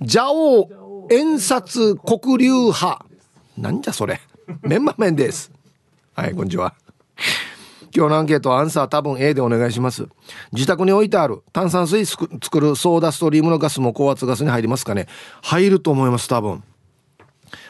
[0.00, 3.04] ジャオ円札黒竜派。
[3.56, 4.20] なんじゃそれ。
[4.62, 5.50] メンマ麺です。
[6.14, 6.74] はい、こんにちは。
[7.96, 10.06] 今日のアンケートはアンサー多分 A でお願いします
[10.52, 12.26] 自宅に置いてある炭酸水作
[12.60, 15.06] るソーダストリームのガスも高圧ガスに入りますかね
[15.42, 16.62] 入ると思います多分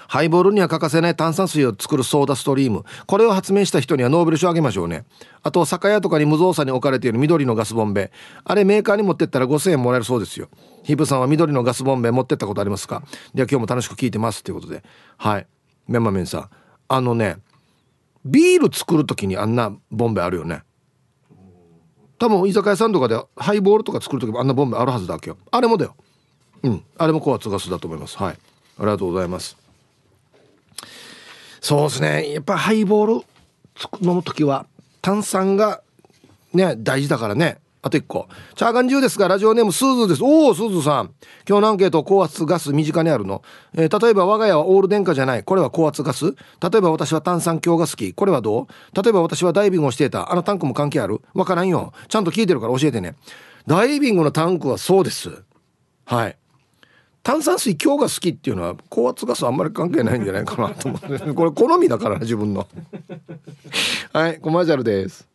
[0.09, 2.85] ハイボールには欠かせない炭酸水を作るソーダストリーム。
[3.07, 5.05] これを発明した人にはノーベル賞あげましょうね。
[5.42, 8.12] あと酒屋とかに無造作に置かれている緑のガスボンベ。
[8.45, 10.49] あれメーカーに持ってったら5000円もらえるそうですよ。
[10.83, 13.03] ヒブさんは緑のガスボンベ持ってったことありますか？
[13.35, 14.83] では今日も楽しく聞いてますということで。
[15.16, 15.47] はい。
[15.88, 16.51] メンマメンさん
[16.88, 17.37] あのね
[18.25, 20.62] ビール作る時にあんなボンベあるよね。
[22.19, 25.37] 多分居酒屋さんとかでハイボールとか作る時もあんなボンベあるはずだっけよ。
[25.51, 25.95] あれもだよ。
[26.62, 26.83] うん。
[26.97, 28.16] あれも高圧ガスだと思います。
[28.16, 28.33] はい。
[28.33, 28.37] あ
[28.81, 29.57] りがとうございます。
[31.66, 32.33] そうですね。
[32.33, 33.26] やっぱハイボール
[34.00, 34.66] 飲む時は
[35.02, 35.83] 炭酸が
[36.52, 37.59] ね大事だからね。
[37.83, 38.29] あと1個。
[38.55, 40.22] チャーガン中ですがラジオネームスーズです。
[40.22, 41.11] おおスーズさん。
[41.44, 43.42] 今日のアンケート高圧ガス身近にあるの、
[43.74, 45.42] えー、例えば我が家はオール電化じゃない。
[45.42, 46.37] これは高圧ガス。
[46.61, 48.12] 例えば私は炭酸強が好き。
[48.12, 49.02] これはどう？
[49.02, 50.31] 例えば私はダイビングをしていた。
[50.31, 51.20] あのタンクも関係ある？
[51.35, 51.92] わからんよ。
[52.09, 53.16] ちゃんと聞いてるから教えてね。
[53.66, 55.42] ダイビングのタンクはそうです。
[56.05, 56.37] はい。
[57.27, 61.35] 炭酸水強が好きっていうのは高圧ガスあんまり関係ないんじゃないかなと思って。
[61.35, 62.69] これ好みだから自分の。
[64.12, 65.29] はいコマーシャルです。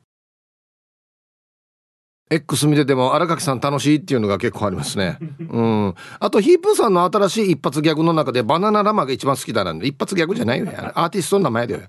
[2.30, 5.18] X 見てても荒垣さん楽しいっていうのが結構ありますね。
[5.50, 5.96] うん。
[6.22, 11.82] あとヒープーさんの新しい一発ギャグの中でバナナラマが一番好きだなんで一発ギャグじゃないよアーティストの名前だよ。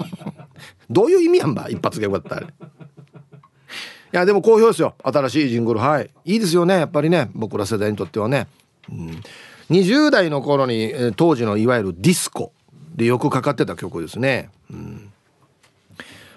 [0.88, 2.46] どういう意味やんば一発ギャグだったら。
[2.46, 2.52] い
[4.12, 4.94] やでも好評ですよ。
[5.04, 5.80] 新しいジングル。
[5.80, 6.10] はい。
[6.24, 7.30] いいですよねやっぱりね。
[7.34, 8.48] 僕ら世代にとってはね。
[8.90, 9.22] うん、
[9.70, 12.52] 20代の頃に当時のいわゆるディスコ
[12.96, 15.12] でよくかかってた曲ですね、うん、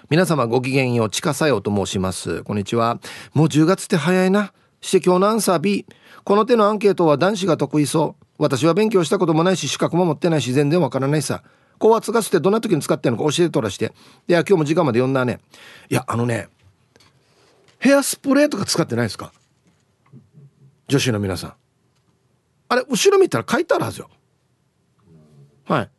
[0.08, 2.44] 皆様ごきげんよう地下作用と申します。
[2.44, 3.00] こんにちは。
[3.32, 4.52] もう10月って早いな。
[4.80, 5.86] して今日のアンサー B
[6.24, 8.24] この手のアンケートは男子が得意そう。
[8.38, 11.42] 私は勉強したこともないし資格も持ってないし全然わからないさ。
[11.78, 13.92] 高圧ガスってどんな時に使ってるのか教えてとらして。
[14.28, 15.40] いや今日も時間まで読んだね。
[15.90, 16.48] いやあのね
[17.78, 19.32] ヘアスプレーとか使ってないですか？
[20.86, 21.54] 女子の皆さん。
[22.74, 24.10] あれ後ろ見たら書いてあるはずよ。
[25.66, 25.90] はい。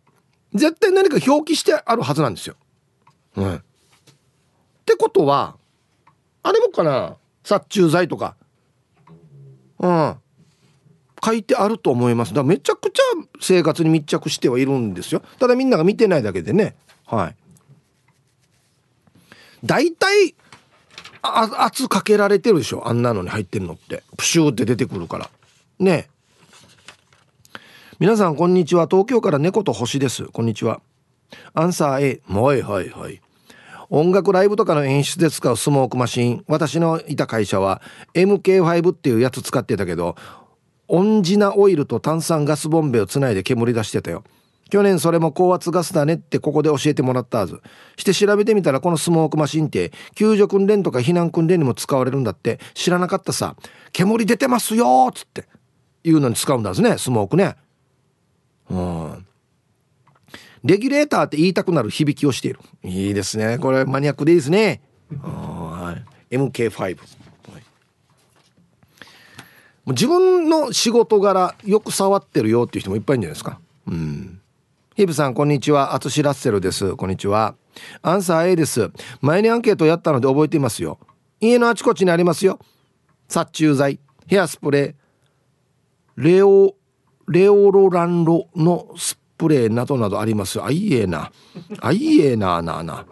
[0.53, 2.55] 絶対何か表記してあるはずなんですよ、
[3.35, 3.61] うん、っ
[4.85, 5.57] てことは
[6.43, 8.35] あれもかな殺虫剤とか。
[9.79, 10.15] うん。
[11.23, 12.29] 書いてあると思います。
[12.29, 13.03] だからめちゃくちゃ
[13.41, 15.23] 生活に密着してはいるんですよ。
[15.39, 16.75] ただみんなが見てないだけでね。
[17.05, 17.35] はい。
[19.63, 20.35] 大体
[21.23, 22.87] 圧かけられてるでしょ。
[22.87, 24.03] あんなのに入ってるのって。
[24.17, 25.29] プシューって出てくるから。
[25.79, 26.09] ね。
[27.97, 28.87] 皆さんこんにちは。
[28.91, 30.25] 東京から猫と星です。
[30.25, 30.81] こんにちは。
[31.53, 33.21] アンサー A はいはいはい。
[33.89, 36.43] 音楽ライブとかの演出で使うスモークマシン。
[36.49, 37.81] 私のいた会社は
[38.13, 40.17] MK5 っていうやつ使ってたけど
[40.89, 44.25] オンジナオイルと炭酸ガスボンベをつないで煙出してたよ。
[44.69, 47.61] 去年それも高圧ガスだねってここで教えてもらったはず。
[47.95, 52.59] して調べてみたらこのスモークマシンって救助訓練とか避難訓練にも使われるんだって。
[52.73, 53.55] 知らなかったさ。
[53.93, 55.47] 煙出てますよっつって。
[56.03, 57.55] いうのに使うんだねスモークね。
[58.69, 59.25] うん。
[60.63, 62.59] レギュレーターって言いたくなる響きをしている。
[62.83, 63.59] いいですね。
[63.59, 64.81] これマニアックでいいですね。
[65.21, 65.95] は
[66.31, 66.35] い。
[66.35, 67.01] MK5、はい、も
[69.87, 73.59] う自分の仕事柄よく触ってるよっていう人もいっぱいいるんじゃないですか。
[73.87, 74.41] うん。
[74.95, 75.93] ヒブさんこんにちは。
[75.93, 76.95] アツシラッセルです。
[76.95, 77.55] こんにちは。
[78.01, 78.89] アンサー A です。
[79.21, 80.97] 前にアンケートやったので覚えていますよ。
[81.39, 82.59] 家のあちこちにありますよ。
[83.27, 86.75] 殺虫剤ヘアスプレーレオ
[87.27, 90.61] レオロランロのスプレーなどなどあります。
[90.61, 91.31] あいえな。
[91.81, 93.05] あいえななな。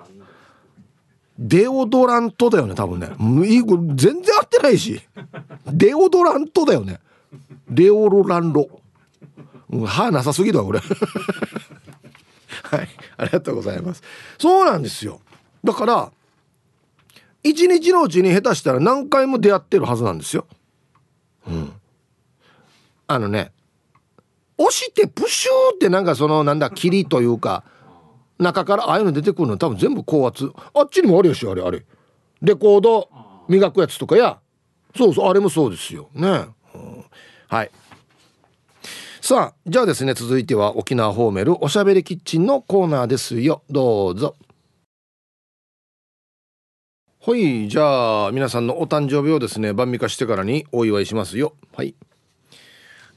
[1.38, 3.10] デオドラントだよね多分ね。
[3.18, 5.02] 全然合ってないし。
[5.66, 7.00] デオドラントだよね。
[7.70, 8.70] レオロランロ、
[9.72, 10.80] うん、歯なさすぎだこれ。
[12.64, 12.88] はい。
[13.18, 14.04] ありがとうございます。
[14.38, 15.22] そうなんですよ。
[15.64, 16.12] だから
[17.44, 20.48] 一日のうちに下手したら何回も出会ってるはずなんですよ。
[21.48, 21.74] うん。
[23.08, 23.52] あのね
[24.64, 27.64] 押してプシューってなんかそのなんだ霧というか
[28.40, 30.52] 中からああいうの出てくるの多分全部高圧。
[30.74, 31.86] あっちにもあるよしあれあれ。
[32.42, 33.10] レコード
[33.48, 34.40] 磨くやつとかや。
[34.96, 36.10] そうそうあれもそうですよ。
[36.14, 36.46] ね、
[36.76, 37.06] うん、
[37.48, 37.72] はい。
[39.22, 43.64] さあじゃあですね続いては沖縄ホーメルおしゃべりキッチンのコーナーですよ。
[43.70, 44.36] どうぞ。
[47.26, 51.56] はいじゃあ皆さんのお誕生日をですね晩味化してからにお祝いしますよ。
[51.74, 51.96] はい。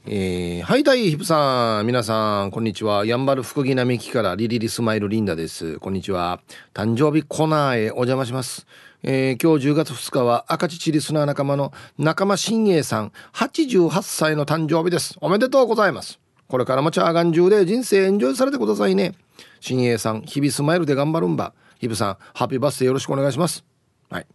[0.09, 1.85] えー、はい、大ヒプさん。
[1.85, 3.05] 皆さん、こんにちは。
[3.05, 5.79] やんばる福木並木からリリリスマイルリンダです。
[5.79, 6.39] こんにちは。
[6.73, 8.65] 誕生日コーナーへお邪魔します。
[9.03, 15.17] えー、今日10月2日は赤乳リスナー仲間の仲間新栄さん、88歳の誕生日です。
[15.21, 16.19] おめでとうございます。
[16.47, 19.13] これからもチャーガン中で人生エンジョイされてくださいね。
[19.59, 21.53] 新栄さん、日々スマイルで頑張るんば。
[21.79, 23.63] ヒブさんハッピーバースデーよろしくお願いします
[24.09, 24.27] はい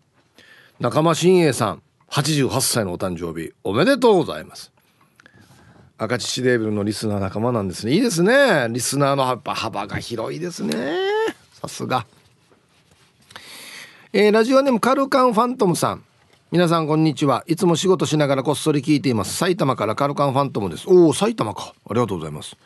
[0.80, 4.72] 仲間新栄さん88歳のお誕生日おめでとうございます
[6.04, 7.92] 赤乳レーベルのリスナー仲間なんですね。
[7.92, 8.66] いいですね。
[8.70, 10.74] リスナーの幅が広いですね。
[11.52, 12.06] さすが。
[14.12, 16.02] えー、ラジオネームカルカンファントムさん。
[16.50, 17.44] 皆さんこんにちは。
[17.46, 19.36] いつも仕事しながらこっそり聞いています。
[19.36, 20.88] 埼玉からカルカンファントムです。
[20.88, 21.72] おお埼玉か。
[21.88, 22.56] ありがとうございます。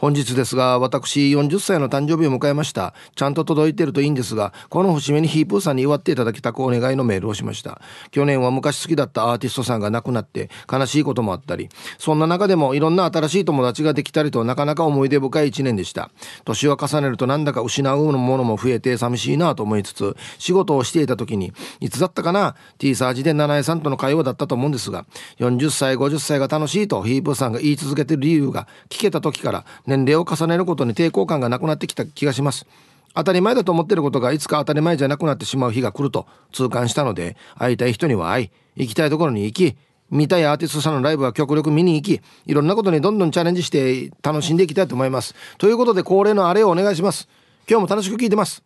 [0.00, 2.94] 本日ですが私40歳の誕生日を迎えました。
[3.16, 7.82] ちゃんと届いてるといいんですがこの節目にヒープーさんに祝っていただきたくお願いのメールをしました。
[8.10, 16.10] 去年は昔好きだったアーティストさんが亡くなって悲しいこともあったりそんな中でもいろんな新しい友達ができたりとなかなか思い出深い一年でした。
[16.46, 25.04] 年を重ねるとなんだか失うものも増えて寂しいなと思いつつ仕事をしていた時にいつだったかな？T サージで七重さんとの会話だったと思うんですが
[25.40, 32.66] 40歳50歳が楽しいとヒープーさんが言い続けてる理由が聞けた時から年齢を重ねることに抵抗感がなくなってきた気がします。
[33.14, 38.50] 当たり前だと思ってることがいつか当たり前じゃなくなってしまう日が来ると痛感したので会いたい人には会い
[38.84, 39.76] 行きたいところに行き
[40.10, 45.34] 見たいアーティストさんのライブは極力見に行きいろんなことにどんどんチャレンジして楽しんでいきたいと思います。
[45.58, 47.28] ということで恒例のあれをお願いします。
[47.68, 48.62] 今日も楽しく聞いてます。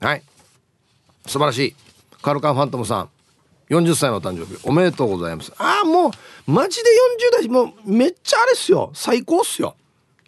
[0.00, 0.22] はい。
[1.26, 1.76] 素晴らしい。
[2.22, 3.08] カルカンファントムさん。
[3.72, 4.60] 40歳の誕生日。
[4.64, 5.52] おめでとうございます。
[5.58, 6.10] ああもう
[6.50, 6.90] マジで
[7.38, 7.48] 40代。
[7.48, 8.90] もうめっちゃあれっすよ。
[8.94, 9.76] 最高っすよ。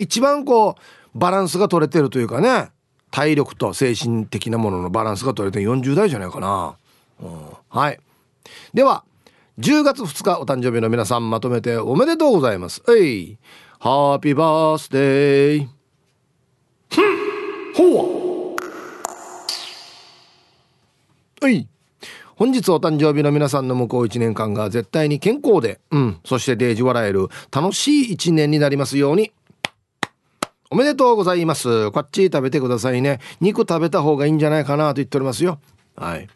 [0.02, 2.70] 一番こうバランスが取れてるというかね。
[3.12, 6.76] 体力と精神的なもののバランスが取れて40代じゃないかな、
[7.20, 8.00] うん、はい。
[8.72, 9.04] では
[9.58, 12.82] 10月2日お誕生日の皆さんまとめておめでとうございます。
[12.88, 13.38] えい。
[13.78, 15.68] ハッピーバースデー
[17.74, 18.56] ほ
[21.40, 21.44] う。
[21.44, 21.68] はい。
[22.36, 29.32] 本日お誕生日の皆さんの向こう1年間が絶対に健康で、うん、そしてデージ笑える楽しい1年になりますように。
[30.72, 31.90] おめでとうございます。
[31.90, 33.20] こっち食べてくださいね。
[33.42, 35.60] 肉食べた方がいいんじゃないかなと言っておりますよ。
[35.96, 36.26] はい。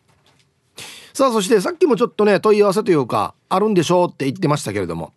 [1.14, 5.14] さあ、そしてさっきもちょっとね、問い合わせというか、あるんでしょうって言ってましたけれども、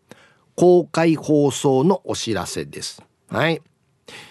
[0.56, 3.04] 公開放送のお知らせです。
[3.28, 3.62] はい。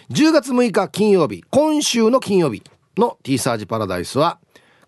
[0.09, 2.63] 10月6日金曜日、今週の金曜日
[2.97, 4.39] の T サージパラダイスは、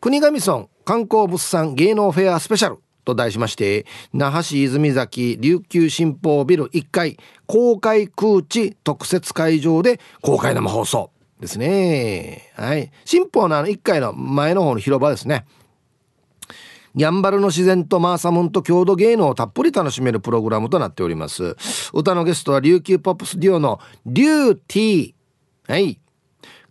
[0.01, 2.79] 国頭村観光物産芸能フェアスペシャル
[3.11, 12.53] と題しまして那覇市泉崎琉球新報ビル1階公開空地特設会場で公開生放送ですね。
[12.55, 12.91] はい。
[13.05, 15.47] 新報のあの1階の前の方の広場ですね。
[16.95, 21.57] ギャンバルの自然とマーサムンと郷土芸能をたっぷり楽しめるプログラムとなっております。
[21.93, 25.73] 歌のゲストは琉球ポップスデュオのリューティー。
[25.73, 26.01] はい。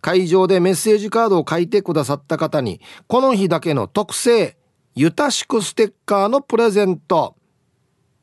[0.00, 4.56] 会場でメッセージカードを書いてくださった方にこの日だけの特製
[4.96, 7.36] ゆたしくステッカーのプレゼント。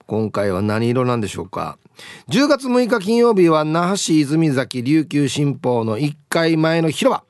[0.06, 1.78] 今回は何色なんでしょうか。
[2.28, 7.24] 10月6日金曜日は那覇市泉崎琉球新報の1階前の広場。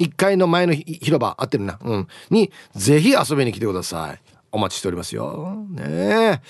[0.00, 1.36] 1階の前の広場。
[1.38, 1.78] 合ってるな。
[1.84, 2.08] うん。
[2.30, 4.20] にぜひ遊びに来てください。
[4.50, 5.56] お待ちしておりますよ。
[5.70, 6.42] ね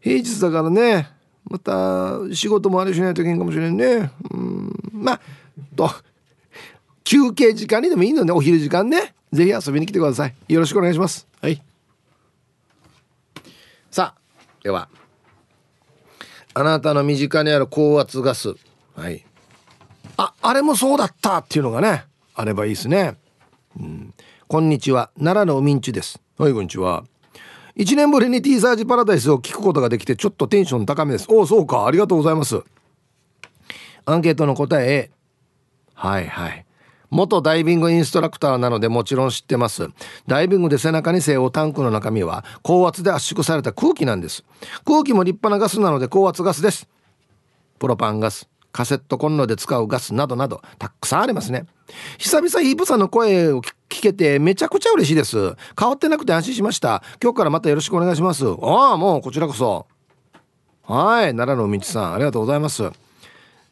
[0.00, 1.08] 平日だからね。
[1.44, 4.12] また仕事もあれしないといけんかもしれんね。
[4.30, 4.72] うん。
[4.92, 5.20] まあ
[5.74, 5.90] と。
[7.10, 9.14] 休憩時間にでもいいのでお昼時間ね。
[9.32, 10.34] ぜひ遊びに来てください。
[10.46, 11.26] よろしくお願いします。
[11.42, 11.60] はい。
[13.90, 14.20] さあ
[14.62, 14.88] では。
[16.54, 18.54] あなたの身近にある高圧ガス。
[18.94, 19.26] はい。
[20.18, 22.04] ああれもそうだったっていうのがね
[22.36, 23.16] あればいいですね。
[23.76, 24.14] うん。
[24.46, 25.10] こんにちは。
[25.18, 26.22] 奈良の海んちです。
[26.38, 27.02] はいこんにちは。
[27.76, 31.26] 1年ぶりに T サージパラダイスを聞くことができてちょっとテンション高めです。
[31.28, 31.86] おおそうか。
[31.86, 32.62] ありがとうございます。
[34.04, 35.10] アンケートの答え。
[35.94, 36.66] はいはい。
[37.10, 39.88] 元ダイビングインストラクターなのでもちろん知ってます。
[40.26, 44.44] ダイビングで背中に背負うタンクの中身は高圧で圧縮された空気なんです。
[44.84, 46.88] 空気も立派なガスなので高圧ガスです。
[47.78, 51.66] プロパンガス、カセットコンロで使うガスなどなどたくさんありますね。
[52.18, 55.56] 久々ヒープさんの声を聞けてめちゃくちゃ嬉しいです。
[55.78, 57.02] 変わってなくて安心しました。
[57.22, 58.44] 今日からまたよろしくお願いします。
[58.46, 59.86] ああ、もうこちらこそ。
[60.84, 62.90] はい、奈良の道さんありがとうございます。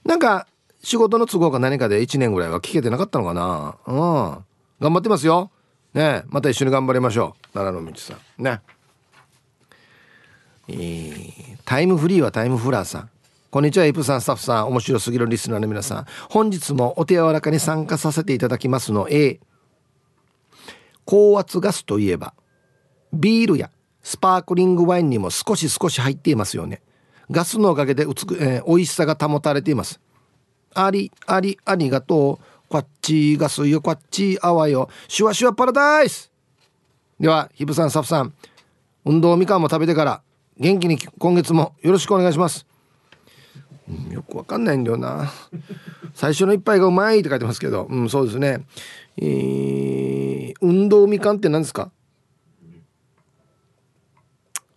[0.04, 0.46] なんか
[0.82, 3.76] 仕事の都合か何かで1年ぐらいは聞けてなかったのかな？
[3.86, 4.44] うん。
[4.80, 5.50] 頑張ってますよ。
[5.94, 6.22] ね。
[6.28, 7.48] また一緒に頑張りましょう。
[7.52, 8.42] 奈良の道さん。
[8.42, 8.60] ね。
[10.68, 11.32] えー、
[11.64, 13.10] タイムフリーはタイムフラーさん。
[13.50, 14.68] こんにちはイプさんスタッフさん。
[14.68, 16.06] 面白すぎるリスナーの皆さん。
[16.28, 19.40] 本日もお手柔らかに参加させていただきますの A
[21.06, 22.34] 高圧ガスといえば
[23.14, 23.70] ビールや
[24.02, 26.82] スパークリングワインにも少し少し入っていますよね。
[27.30, 30.00] ガスのおかげで美,、えー、美味しさが保たれています。
[30.74, 32.44] ありありありがとう。
[32.68, 33.80] こっちがすよ。
[33.80, 34.90] こっちあわよ。
[35.08, 36.30] シュワシュワパラダイス。
[37.18, 38.34] ではヒブさんサフさん。
[39.04, 40.22] 運動みかんも食べてから
[40.58, 42.66] 元気に今月もよろしくお願いします。
[43.88, 45.32] うん、よくわかんないんだよな。
[46.12, 47.84] 最初の一杯がうまいって書いてますけど。
[47.84, 48.66] うんそうですね。
[49.16, 51.90] えー、運動みかんって何ですか？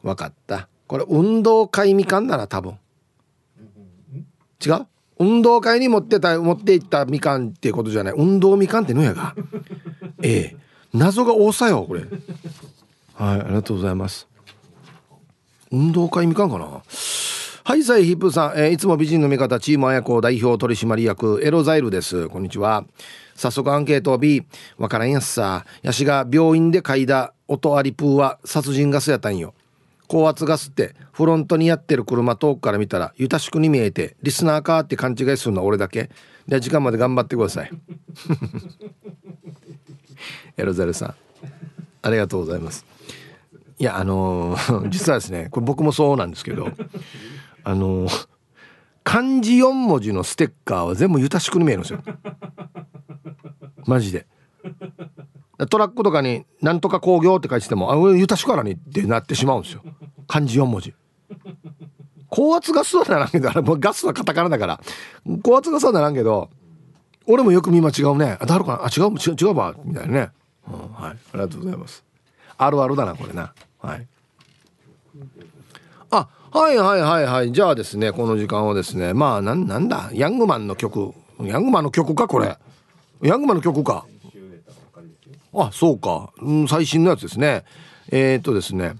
[0.01, 0.69] わかった。
[0.87, 2.79] これ運動会みかんだな多分。
[4.65, 4.87] 違う？
[5.21, 8.13] 運動会に持ってた持っていったみかんっていうことじゃない。
[8.17, 9.35] 運動みかんってのやが。
[10.23, 10.57] ええ。
[10.93, 12.01] 謎が多さよこれ。
[12.01, 14.27] はいありがとうございます。
[15.71, 16.81] 運動会みかんかな。
[17.63, 22.27] はいさいヒップさん、えー、いつも美人の味方チーム綾子代表取締役エロザイルです。
[22.27, 22.83] こんにちは。
[23.35, 24.43] 早速アンケートを B
[24.79, 25.65] わからんやつさ。
[25.83, 29.53] ヤシが病院で嗅いだ音ありプーは殺人ガスやったんよ。
[30.11, 36.09] 高圧ガスってフロントにやってる車遠くから見たらゆたしくに見えてリスナーかって勘違いするのは俺だけ。
[36.49, 37.71] で時間まで頑張ってください。
[40.57, 41.15] エロザルさん。
[42.01, 42.85] ありがとうございます。
[43.79, 46.67] いやあのー、実はですねこれ僕もそうなんですけど
[47.63, 48.27] あのー、
[49.05, 52.03] 漢字4文字のステッカーは全部ゆたしくに見えるんですよ。
[53.85, 54.27] マジで。
[55.69, 59.83] トラックとかに「なんとか工業」って書いてても「あゆたしからに」ってなってしまうんですよ。
[60.27, 60.93] 漢字4文字。
[62.29, 64.81] 高圧ガスはならんけどあれもうガスはカタカナだから。
[65.43, 66.49] 高圧ガスはならんけど
[67.27, 68.37] 俺もよく見間違うね。
[68.39, 68.85] あだるかな。
[68.85, 70.29] あ違う違う違うばみたいなね、
[70.67, 71.11] うん、はい。
[71.11, 72.03] ありがとうございます。
[72.57, 73.53] あるあるだなこれな。
[73.79, 74.07] はい。
[76.09, 77.51] あはいはいはいはい。
[77.51, 80.09] じゃあですねこの時間はですねまあなんなんだ？
[80.13, 81.13] ヤングマンの曲。
[81.41, 82.57] ヤングマンの曲かこれ。
[83.21, 84.05] ヤングマンの曲か。
[85.53, 87.63] あそうか、うん、最新のやつですね。
[88.09, 88.95] えー、っとですね。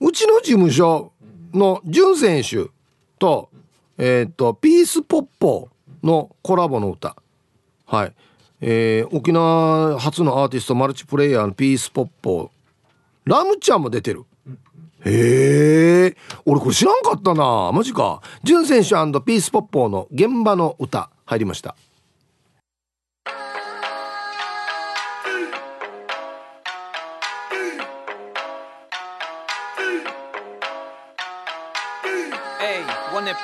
[0.00, 1.12] うちの事務所
[1.52, 2.70] の潤選手
[3.18, 3.50] と
[3.98, 5.68] えー、っとピースポッポ
[6.04, 7.16] のコラボの歌。
[7.86, 8.14] はい。
[8.60, 12.50] えー、沖縄初のアーティストマルチプレイヤーのピースポッポ。
[13.24, 14.24] ラムちゃんも出てる。
[15.04, 17.72] へえ俺これ知らんかったな。
[17.72, 18.22] マジか。
[18.44, 21.74] 潤選手ピースポッポの現場の歌入りました。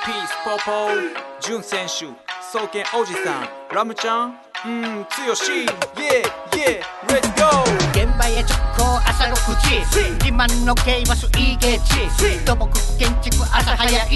[0.05, 2.05] ピースポーポー純選手
[2.51, 3.49] 双剣おじさん。
[3.73, 4.37] ラムちゃん？
[4.67, 4.69] う
[5.01, 5.51] ん強し。
[5.51, 9.79] イエイイエイレッツゴー場へ直行朝6時。
[10.23, 14.07] 自慢の競馬手いいゲージ土木建築朝早い。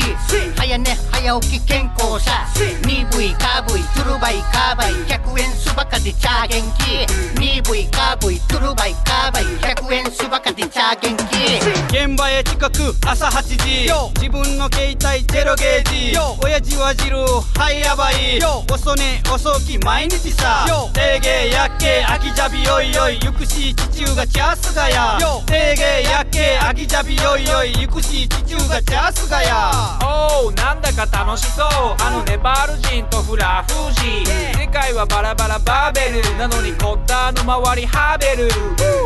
[0.56, 2.45] 早寝早起き健康さ
[2.86, 4.93] 鈍いカーブイトゥルバイカーバイ。
[4.93, 7.39] 100円すばかでチャー元気。
[7.39, 9.43] 鈍いカーブイトゥルバイカーバイ。
[9.43, 12.06] 100円すばかでチャー元気。
[12.08, 13.89] 現場へ近く朝8時。
[14.16, 16.18] 自分の携帯ゼロゲージ。
[16.43, 18.39] 親父は汁はいやばい
[18.72, 20.66] 遅寝遅き毎日さ。
[20.93, 23.20] 定芸やっけ秋じゃびよいよい。
[23.24, 25.18] ゆくし地中がチャースがや。
[25.46, 27.74] 定芸やっけ秋じゃびよいよい。
[27.82, 29.72] ゆくし地中がチャースがや。
[30.04, 31.68] おおなんだか楽しそう。
[32.00, 36.38] あのネパール人とフラフージ世界はバラバラバーベル。
[36.38, 38.50] なのにコッターの周りハーベル。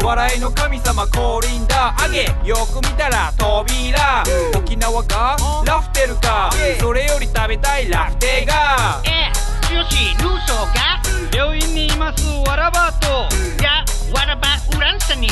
[0.05, 1.95] 笑いの神様降臨だ。
[1.97, 4.23] あげよく見たら扉。
[4.55, 6.51] 沖縄がラフテルか。
[6.79, 9.01] それより食べたいラフテーが。
[9.05, 9.31] え
[9.73, 13.07] ルーソーが病院にいますわらばと
[13.63, 14.47] やわらば
[14.77, 15.27] ウランサに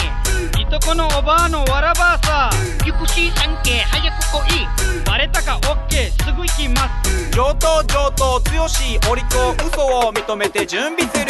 [0.60, 2.50] いとこのおばあのわらばさ
[2.86, 4.68] ゆくし三景早く来い。
[5.06, 5.58] バレたか？
[5.58, 6.24] オッケー。
[6.24, 7.32] すぐ行きます。
[7.32, 11.28] 上等上等強しお利口嘘を認めて準備する。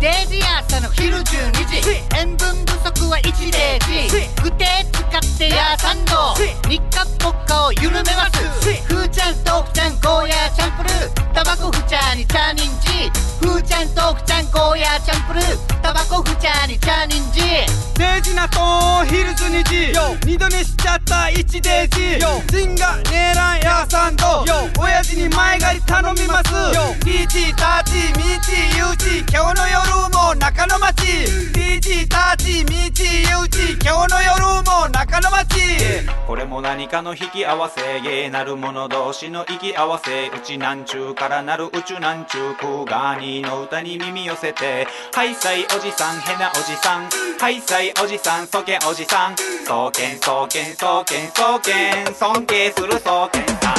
[0.00, 1.24] デイジ朝の昼12
[1.66, 1.82] 時。
[2.18, 6.34] 塩分不足は1デージ具体使ってやサンド
[6.68, 8.40] 日課ポッカを緩めます。
[8.84, 10.90] ふーちゃんとくちゃんゴーヤーチャンプル。
[10.90, 13.10] ータバコふちゃにチャーニンジ
[13.40, 15.40] ふーちゃんとくちゃんゴーヤーチャンプル。
[15.40, 17.40] ータバコふちゃにチャーニンジ
[17.98, 24.44] デジなとヒルズ2時二度寝しちゃった1デージジンガネーランやサンド
[24.80, 26.50] 親父に前借り頼みます。
[27.00, 31.04] ティーチターチミーチユーチ今日の夜も中の町
[31.52, 35.60] ティーチターチミーチユーチ今日の夜も中の町
[36.26, 40.28] これも何かの引き合わせ芸なる者同士の息合わせ。
[40.28, 44.86] うちなんちゅうからなる宇宙なんちゅう空ガーニーの歌に耳寄せて。
[45.12, 46.20] ハイサイおじさん。
[46.20, 47.10] へなおじさん。
[47.40, 49.36] ハイサイおじさんそけおじさん。
[49.66, 53.74] そけんそけんそけんそけん尊敬するそけんさん。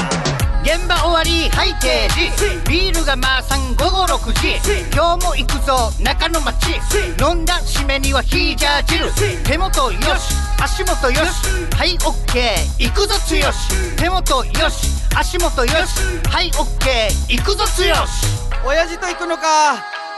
[0.63, 2.31] 現場終わりはい定時。
[2.69, 4.55] ビールがまあさん午後6時。
[4.93, 6.73] 今日も行くぞ中の町。
[7.21, 9.43] 飲んだ締めにはヒージャー汁。
[9.43, 10.33] 手元よし。
[10.59, 11.75] 足元よし。
[11.75, 12.83] はいオッケー。
[12.83, 14.87] 行くぞつよし手元よし。
[15.15, 15.99] 足元よし。
[16.29, 17.37] はいオッケー。
[17.37, 18.25] 行くぞつよし
[18.65, 19.75] 親父と行くのか。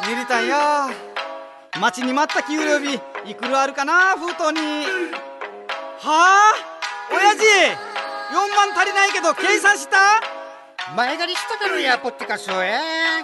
[0.08, 1.13] ミリタンや
[1.82, 4.86] 待ちに待った給料日いくらあるかな封筒に。
[6.00, 6.54] はあ
[7.12, 10.22] 親父4万足りないけど計算した？
[10.96, 13.24] 前借りしただろやポッティカスへ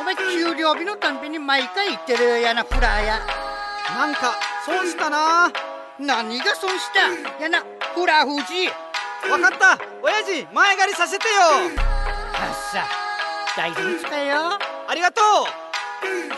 [0.00, 3.20] お前給料日のたんびに毎回言ってるやなフラーや。
[3.94, 5.52] なんか損したな。
[5.98, 7.42] 何が損した？
[7.42, 8.68] やなフラーフジ
[9.30, 9.78] わかった。
[10.02, 11.34] 親父前借りさせてよ。
[11.42, 12.86] はっさ
[13.56, 14.58] 大事に使えよ。
[14.88, 15.69] ありがとう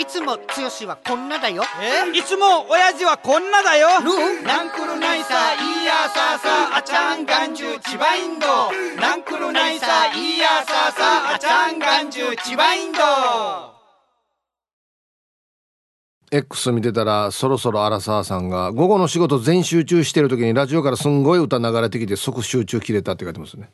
[0.02, 0.42] いつも剛
[0.88, 1.62] はこんなだよ。
[1.80, 2.18] え？
[2.18, 3.88] いつも親父はこんなだよ。
[4.42, 8.46] ナンクルナイサーイーヤーサーサーあちゃんがんじゅう千葉インド
[9.00, 13.71] ナンクルナイサーイーヤーサーサーあちゃんがんじゅう千葉インド
[16.34, 23.70] X 見てたらそろそろ荒沢さんが午後の仕事全集中してる時にラジオからすんごい歌流れてきて即集中切れたって書いてますね。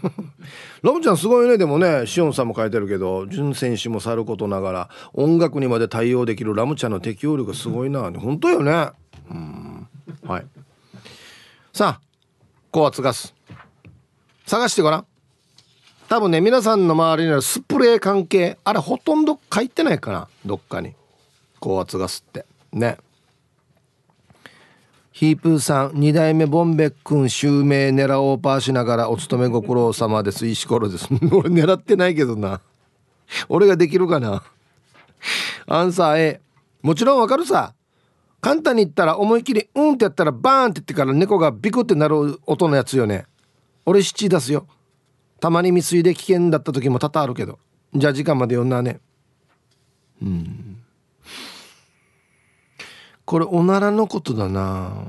[0.80, 1.58] ロムちゃんすごいね。
[1.58, 8.88] でもねシオンさんも書いてるけど純選手もさることながら音楽にまで対応できるラムちゃんの適応力すごいな本当よね。
[9.30, 9.86] うん。
[10.26, 10.46] はい。
[11.74, 12.00] さあ
[12.70, 13.34] 高圧ガス。
[14.46, 15.06] 探してごらん。
[16.08, 20.94] 多分ね皆さんの周りにあるスプレー関係あれほとんど書いてないかなどっかに。
[21.64, 22.44] 高圧ガスって。
[22.74, 22.98] ね。
[25.12, 30.46] ヒープーさん2代目ボンベックン襲名狙おうパーしながらお勤めご苦労様です。
[30.46, 31.08] 石ころです。
[31.32, 32.60] 俺狙ってないけどな。
[33.48, 34.42] 俺ができるかな。
[35.66, 36.40] アンサー A
[36.82, 37.72] もちろんわかるさ。
[38.42, 43.24] 簡単に言ったら思い切りうんってやったらバーンって言ってから猫がビクってなる音のやつよね。
[43.86, 44.66] 俺七出すよ。
[45.40, 47.58] たまに未遂で危険だった時も多々あるけど。
[47.94, 49.00] じゃあ時間まで読んだね。
[50.20, 50.73] うん。
[53.24, 54.92] これおならのことだな。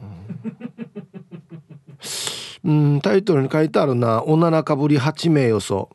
[2.63, 4.23] うんタイトルに書いてあるな。
[4.23, 5.89] おならかぶり8名予想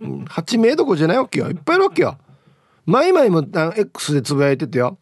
[0.00, 1.48] 8名どこじゃないわけよ。
[1.48, 2.18] いっぱいいるわけよ。
[2.86, 3.44] マイマイも
[3.76, 4.98] X でつぶやいててよ。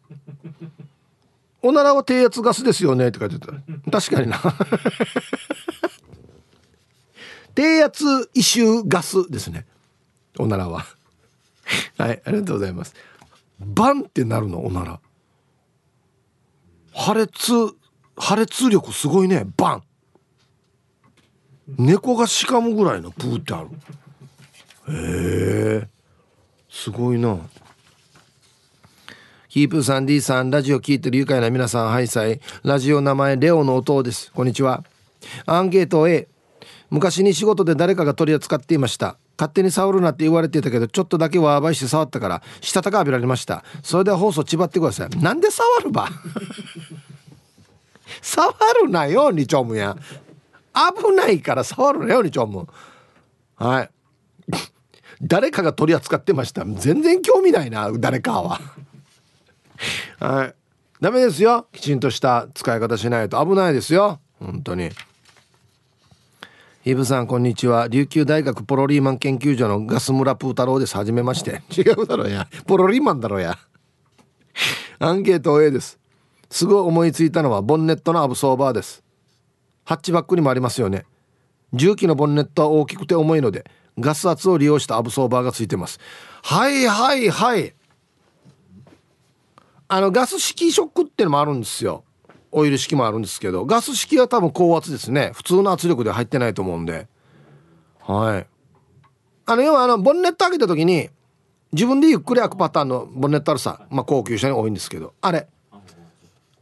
[1.61, 3.09] おならは低圧ガスですよね。
[3.09, 3.47] って書いてた
[3.91, 4.39] 確かにな。
[7.53, 9.65] 低圧異臭ガスですね。
[10.39, 10.85] おならは。
[11.97, 12.95] はいありがとうございます。
[13.59, 14.99] バンってなるのおなら。
[16.93, 17.29] 破裂
[18.15, 19.47] 破裂力すごいね。
[19.57, 19.83] バン。
[21.77, 23.69] 猫がしかむぐらいのプーってある。
[24.89, 25.89] へえ。
[26.69, 27.37] すごいな。
[29.47, 32.39] ヒープさん D さんラジオ聞いてる愉快な皆さんハイサイ。
[32.63, 34.31] ラジオ名前レオの音です。
[34.31, 34.83] こんにちは。
[35.45, 36.27] アンケート A
[36.89, 39.17] 昔に仕事で誰かが取り扱っていました。
[39.41, 43.63] 勝手に触るなって言われてたけどちょっとだけは暴いして触ったからしたたか浴びられました。
[43.81, 45.09] それでは放送ちばってください。
[45.17, 46.07] なんで触るば？
[48.21, 49.97] 触るなよにちょむや。
[50.75, 52.67] 危ないから触るなよにちょむ
[53.55, 53.89] はい。
[55.23, 56.63] 誰かが取り扱ってました。
[56.63, 58.59] 全然興味ないな誰かは。
[60.19, 60.55] はい。
[61.01, 61.65] ダメですよ。
[61.71, 64.19] きちんとした使い方しないと危ないですよ。
[64.39, 64.91] 本当に。
[66.83, 67.87] イブさんこんにちは。
[67.89, 70.97] 琉球大学ポロリーマン研究所のガス村プー太郎です。
[70.97, 71.61] はじめまして。
[71.77, 72.47] 違うだろうや。
[72.65, 73.59] ポロリーマンだろうや。
[74.97, 75.99] アンケート A です。
[76.49, 79.03] すぐ思いついたのはボンネットのアブソーバーです。
[79.85, 81.05] ハッチバックにもありますよね。
[81.71, 83.69] 重機のボンネットは大きくて重いので
[83.99, 85.99] ガス圧を利用したアブソーバーがついてます。
[86.41, 87.75] はいはいはい。
[89.87, 92.03] あのガス式ショックってのもあるんですよ。
[92.51, 95.31] オイル式もあるんですけどガス式は多分高圧ですね。
[95.33, 97.07] 普通の圧力で入ってないと思うんで。
[97.99, 98.47] はい。
[99.45, 101.09] あの要はあのボンネット開けた時に
[101.71, 105.47] 自分でゆっくり開くパターンのボンネットあるさ、まあ、高級車に多いんですけどあれ。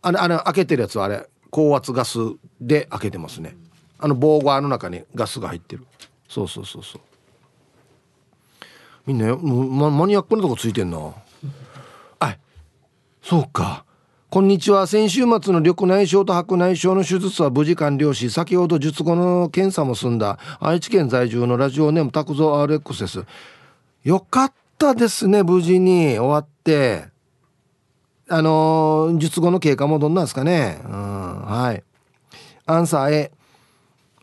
[0.02, 2.20] あれあれ開けてるやつはあれ高圧ガス
[2.62, 3.56] で開けてますね。
[3.98, 5.86] あの棒側の中にガスが入ってる。
[6.30, 7.02] そうそうそうそう。
[9.08, 11.00] みんなママニアックなとこついてんな。
[12.20, 12.38] あ
[13.24, 13.84] そうか。
[14.32, 14.86] こんにちは。
[14.86, 20.38] 先週末の緑内障と白内障の手術は無事完了し先ほど術後の検査も済んだ。
[20.60, 23.26] 愛知県在住のラジオネーム拓蔵 RX です。
[24.04, 26.20] よかったですね無事に。
[26.20, 27.08] 終わって。
[28.28, 30.80] あのー、術後の経過もどんなんですかね。
[30.86, 31.84] うんはい。
[32.68, 33.32] アンサー A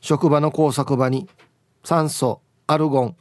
[0.00, 1.28] 職場の工作場に。
[1.82, 3.16] 酸素アルゴン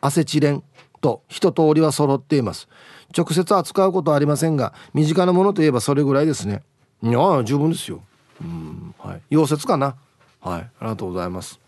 [0.00, 0.62] アセチレン。
[1.00, 2.68] と一通りは揃っています。
[3.16, 6.62] 直接扱うことはありませんが身近なものといえばそれぐらいですね。
[7.02, 8.02] いや十分ですよ。
[8.40, 9.22] うんはい。
[9.30, 9.96] 溶接かな。
[10.40, 10.60] はい。
[10.60, 11.58] ありがとうございます。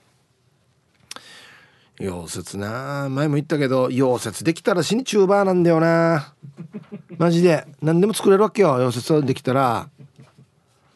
[1.99, 3.09] 溶接な。
[3.11, 6.35] 前も言ったけど溶接できたら死にチューバーなんだよな。
[7.19, 7.67] マジで。
[7.83, 8.77] 何でも作れるわけよ。
[8.79, 9.89] 溶接できたら。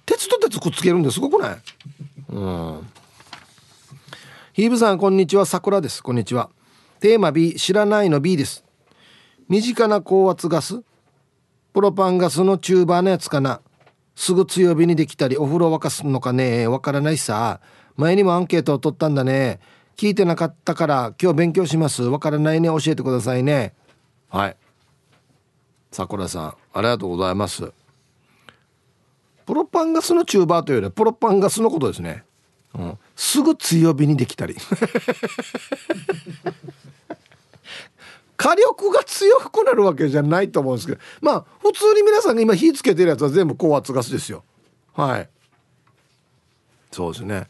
[0.06, 1.58] 鉄と鉄くっつけるんですごくない？
[2.28, 2.88] うん。
[4.52, 5.46] ヒーブさんこんにちは。
[5.46, 6.02] さくらです。
[6.02, 6.50] こんにちは。
[7.04, 8.64] テーマ B 知らないの B です。
[9.46, 10.80] 身近な高圧ガス
[11.74, 13.60] プロパンガスのチューバーのやつかな。
[14.16, 16.66] すぐ強火にできたりお風呂沸かすのかね。
[16.66, 17.60] わからないさ。
[17.98, 19.60] 前にもアンケートを取ったんだね。
[19.98, 22.04] 聞いてなかったから今日勉強します。
[22.04, 22.68] わからないね。
[22.68, 23.74] 教えてくださいね。
[24.30, 24.56] はい。
[25.92, 27.70] さくらさんありがとうございます。
[29.44, 32.24] プロパンガスのチューバーというよりはプロパンガスのことですね、
[32.76, 34.56] うん、すぐ強火にできたり。
[38.36, 41.00] 火力が強くなるわけじゃないと思うんですけど。
[41.20, 44.42] まあ普通に皆さんが今火つけてるやつは全部高圧ガスですよ。
[44.92, 45.28] はい。
[46.92, 47.46] そうですね。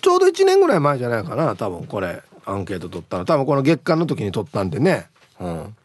[0.00, 1.86] ちょうど1年ぐらい前じゃないかな多分。
[1.86, 3.24] これアンケート取ったの。
[3.24, 5.08] 多分この月間の時に取ったんでね。
[5.38, 5.76] うん。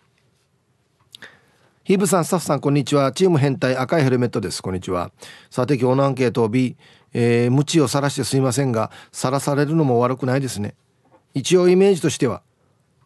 [1.83, 3.11] ヒーブさんスタッフさんこんにちは。
[3.11, 4.61] チーム変態赤いヘルメットです。
[4.61, 5.11] こんにちは。
[5.49, 6.75] さて今日のアンケートを B、
[7.20, 10.76] えー、無知を晒してすいませんが晒されるのも悪くないですね。
[11.34, 12.43] 一応イメージとしては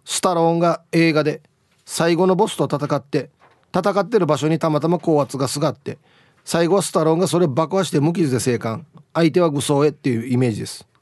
[0.03, 1.41] スタローンが映画で
[1.85, 3.29] 最後のボスと戦って
[3.73, 5.97] 戦ってる場所にたまたま高圧がすがって
[6.43, 8.85] 最後はスタローンがそれを爆破して無傷で生還。
[9.13, 10.85] 相手は武装へっていうイメージです。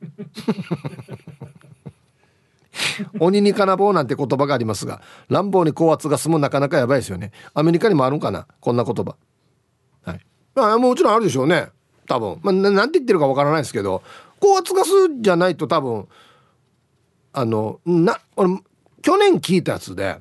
[3.19, 7.31] 鬼に金棒なんて言葉がありますが乱暴に高圧が済むなかなかやばいですよね。
[7.55, 9.15] アメリカにもあるんかなこんな言葉。
[10.03, 10.19] はい。
[10.55, 11.69] あもちろんあるでしょうね。
[12.09, 12.39] 多分。
[12.41, 14.01] まあなんて言ってるかわからないですけど
[14.39, 14.89] 高圧ガス
[15.21, 16.07] じゃないと多分
[17.31, 18.59] あのな俺
[19.01, 20.19] 去年聞いたやつで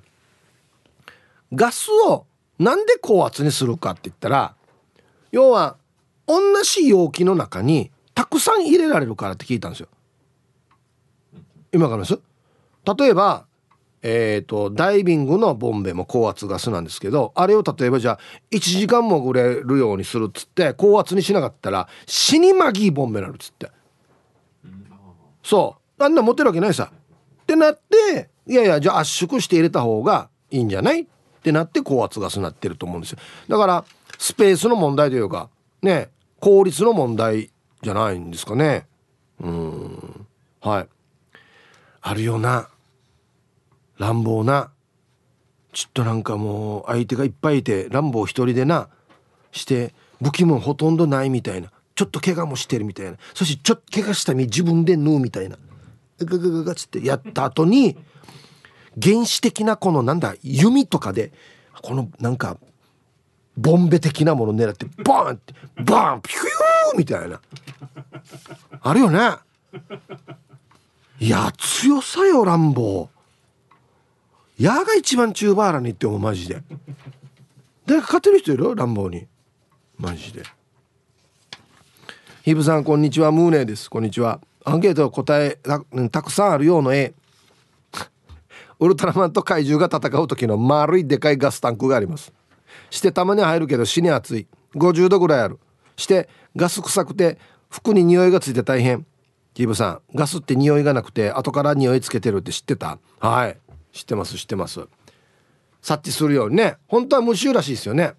[1.53, 2.27] ガスを
[2.59, 4.55] なんで高圧にするかって言ったら
[5.33, 5.77] 要は
[6.27, 9.89] 同じ容器の中にたくさん入れられるからって聞いたんですよ。
[11.73, 12.19] 今からます。
[12.99, 13.47] 例えば
[14.03, 18.19] えーと、ダイビングのボンベも高圧ガスなんですけどあれを例えばじゃあ
[18.53, 23.71] 1時間潜れるようにするっつって高圧にしなかったら死にまぎボンベになるっつって。
[25.43, 26.05] そう。
[26.05, 26.93] あんな持ってるわけないさ。
[26.93, 31.01] ってなっていやいやじゃあ圧縮して入れた方がいいんじゃない？
[31.03, 31.07] っ
[31.43, 33.19] てなって高圧ガスになってると思うんですよ。
[33.49, 33.85] だから
[34.19, 35.49] スペースの問題というか
[35.83, 37.51] ね効率の問題
[37.83, 38.87] じゃないんですかね。
[39.41, 40.27] うん。
[40.61, 40.89] はい。
[42.03, 42.69] あるよな。
[43.99, 44.71] 乱暴な
[45.73, 48.89] ちょっとなんかもう相手がいっぱいいて乱暴一人でな
[49.53, 55.59] して武器もほとんどないみたいなちょっと怪我もしてるみたいなそしてちょっと怪我した身自分で縫うみたいな
[56.21, 57.97] ガガガガつってやった後に
[59.01, 61.33] 原始的なこのなんだ弓とかで
[61.83, 62.57] このなんか
[63.57, 67.41] ボンベ的なもの狙ってボーンってバーンピューみたいな
[68.81, 69.19] あるよね
[71.21, 73.11] いや強さよ乱暴
[74.59, 76.63] 矢が一番中バーラにってもマジで。
[77.87, 78.75] 誰か勝てる人いる？
[78.75, 79.29] 乱暴に。
[79.97, 80.43] マジで。
[82.43, 83.31] ヒブさんこんにちは。
[83.31, 83.89] ムーネです。
[83.89, 84.41] こんにちは。
[84.65, 85.59] アンケート答え
[86.11, 87.15] たくさんあるようの絵。
[88.81, 92.33] ウルトラマンと怪獣が戦う時の丸いでかいガスタンクがあります。
[92.91, 94.49] してたまに入るけど死に熱い。
[94.75, 95.61] 50度ぐらいある。
[95.97, 97.39] してガス臭くて
[97.71, 99.07] 服に匂いがついて大変。
[99.55, 102.99] キーブさんガスって匂いがなくて後から匂いつけてるって知ってた？
[103.21, 103.57] はい。
[103.93, 104.87] 知ってます知ってます。
[105.83, 106.77] 察知するようにね。
[106.87, 108.15] 本当は無臭らしいですよね。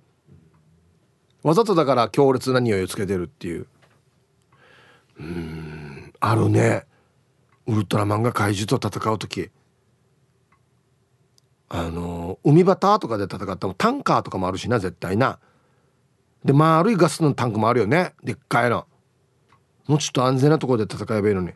[1.44, 3.68] わざとだから強烈な匂いをつけてるっていう。
[5.20, 6.86] うんあるね。
[7.68, 9.52] ウルトラマンが怪獣と戦う時。
[11.70, 15.40] あの海端とかで戦ってもタンカーとかもあるしな絶対な。
[16.44, 18.14] で丸いガスのタンクもあるよね。
[18.24, 18.88] でっかいの。
[19.88, 21.52] もうちょっと安全なところで戦えばいいのに。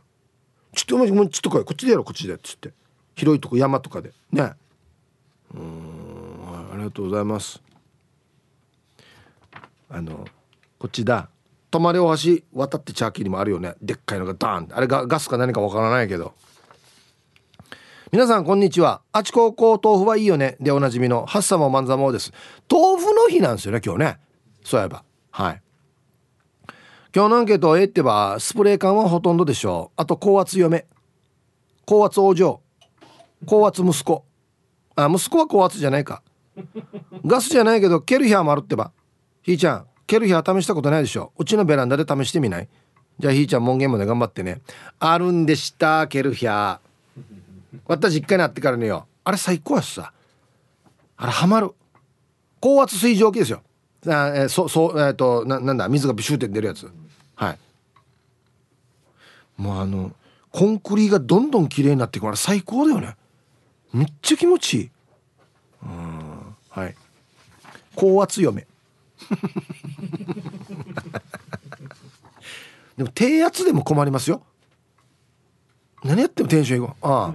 [0.75, 1.65] ちょっともうちょっと来い。
[1.65, 2.35] こっちでやろこっちで。
[2.35, 2.73] っつって。
[3.15, 4.11] 広いとこ山とかで。
[4.31, 4.53] ね。
[5.53, 5.93] うん。
[6.73, 7.61] ありがとうございます。
[9.89, 10.25] あの
[10.79, 11.29] こっちだ。
[11.69, 13.75] 泊まり大橋渡ってチャーキーにもあるよね。
[13.81, 16.33] でっかいのがダーンあれがガスか何かわからないけど。
[18.11, 19.01] 皆さんこんにちは。
[19.11, 20.57] あちここ豆腐はいいよね。
[20.59, 22.31] でおなじみのハッサモマンザモです。
[22.71, 24.19] 豆腐の日なんですよね今日ね。
[24.63, 25.03] そういえば。
[25.31, 25.61] はい。
[27.15, 30.01] 今日のアンケート A ってばスプレー缶はほとんどでしょう。
[30.01, 30.85] あと高圧嫁。
[31.85, 32.62] 高圧往生
[33.45, 34.25] 高圧息子。
[34.95, 36.21] あ息子は高圧じゃないか。
[37.25, 38.91] ガスじゃないけどケルヒャーもあるってば。
[39.41, 41.31] ひーちゃんケルヒャー試したことないでしょ？
[41.37, 42.69] うちのベランダで試してみない？
[43.19, 44.61] じゃあひーちゃん門限まで頑張ってね。
[44.99, 46.79] あるんでしたケルヒャー
[47.87, 49.07] 私実家にあってからねよ。
[49.23, 50.13] あれ最高やしさ。
[51.17, 51.71] あれハマる。
[52.59, 53.61] 高圧水蒸気ですよ。
[54.05, 55.89] あえー、そそうえっ、ー、とななんだ？
[55.89, 56.91] 水がビシューって出るやつ。
[57.35, 57.57] はい。
[59.57, 60.11] もうあの
[60.51, 62.25] コンクリがどんどん綺麗になっていく。
[62.25, 63.15] から最高だよね。
[63.93, 64.89] めっちゃ気持ちいい。
[65.83, 66.55] うん。
[66.69, 66.95] はい。
[67.95, 68.65] 高圧嫁。
[72.97, 74.41] でも低圧でも困りますよ。
[76.03, 77.33] 何やってもテンションいくあ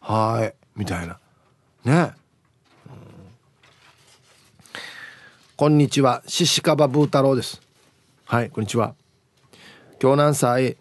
[0.00, 0.34] あ。
[0.34, 0.54] はい。
[0.76, 1.18] みたいな。
[1.84, 2.12] ね。
[5.56, 6.22] こんにちは。
[6.26, 7.60] シシカバブー太郎です。
[8.24, 8.94] はいこんにちは。
[10.00, 10.76] 今日何歳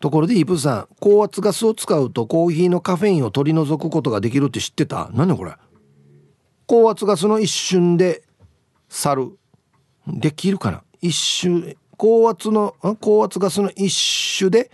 [0.00, 5.10] ところでイープさん高圧ガスを使うとコーヒーのカフェインを取り除くことができるって知ってた？
[5.12, 5.52] 何これ？
[6.66, 8.22] 高圧ガスの一瞬で
[8.88, 9.38] 去る。
[10.06, 10.82] できるかな？
[11.00, 11.76] 一瞬。
[11.98, 14.70] 高圧の高圧ガスの一種で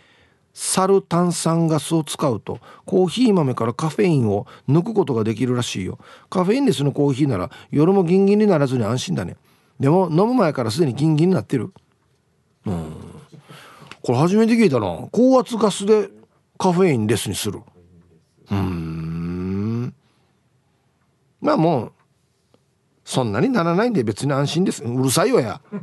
[0.55, 5.99] サル炭酸ガスを使うとコーヒー豆からカフェインを抜くことができるらしいよ。
[6.31, 7.51] カフェインレスのコーヒーなら。
[7.73, 9.37] 夜もギンギンにならずに安心だね。
[9.81, 11.73] でも飲む前からすでにギンギンになってる。
[12.65, 13.16] うん。
[14.07, 15.09] これ初めて聞いたな。
[15.11, 16.11] 高圧ガスで
[16.57, 17.61] カフェインレスにする。
[18.53, 19.93] うん。
[21.41, 21.93] まあもう
[23.05, 24.85] そんなにならないんで別に安心です。
[24.85, 25.61] うるさいよや。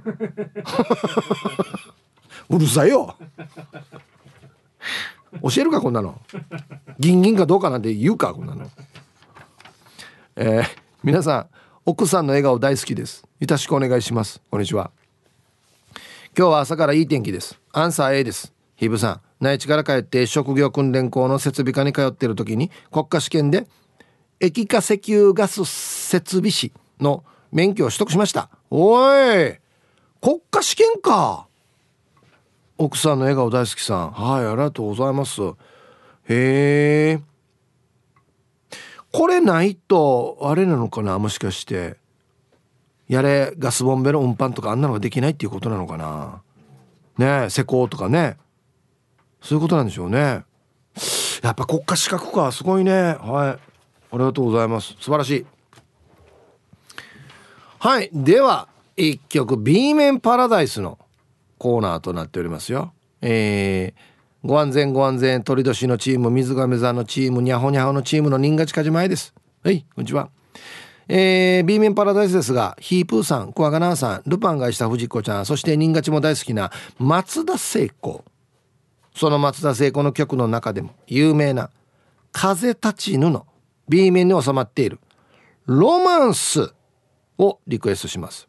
[2.49, 3.13] うるさいよ。
[5.41, 6.21] 教えるかこんなの。
[6.99, 8.71] ギンギンかどうかなんて言うかこんなの。
[10.38, 10.65] えー、
[11.03, 11.47] 皆さん
[11.86, 13.26] 奥さんの笑顔大好きです。
[13.41, 14.41] よろしくお願いします。
[14.49, 14.91] こんにちは。
[16.36, 17.62] 今日は朝からいい天気です。
[17.74, 18.54] アンサー A です。
[18.76, 19.22] ヒブさん。
[19.40, 23.68] 内地から帰って職業訓練校の設備課に通っている時に国家試験で
[24.40, 28.50] 液化石油ガス設備士の免許を取得しました。
[28.72, 29.60] おい
[30.22, 31.46] 国家試験か。
[32.80, 34.12] 奥さんの笑顔大好きさん。
[34.12, 35.40] はいありがとうございます。
[35.44, 37.22] へえ。
[39.12, 42.02] これないとあれなのかなもしかして。
[43.14, 46.41] やれガスボンベの運搬とかあんなのができないっていうことなのかな。
[47.20, 48.38] ね施工とかね。
[49.39, 50.43] そういうことなんでしょうね。
[51.43, 52.91] やっぱ国家資格かすごいね。
[52.91, 53.14] はい。
[53.22, 53.57] あ
[54.14, 54.95] りがとうございます。
[54.99, 55.45] 素晴らしい。
[57.78, 58.09] はい。
[58.11, 60.97] では一曲 B 面パラダイスの
[61.59, 62.93] コーナーとなっておりますよ。
[63.22, 69.36] えー、ご安全ご安全鳥年のチーム水亀座のチームにゃほにゃほのチームの新勝かじまえです。
[69.64, 70.30] はいこんにちは。
[71.08, 78.24] えー、B 面パラダイスですがヒープーさんクワガナーさんルパンがした藤子ちゃんそして新勝も大好きな松田聖子。
[79.16, 81.70] その松田聖子の曲の中でも有名な
[82.32, 83.45] 「風立ちぬ」の
[83.88, 84.99] B 面に収まっている
[85.68, 86.74] 「ロマンス」
[87.38, 88.47] をリクエストします。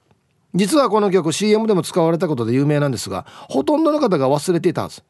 [0.55, 5.03] 実はこの曲 CM でも使われたことで有名なんですがほとんどの方が忘れていたはず。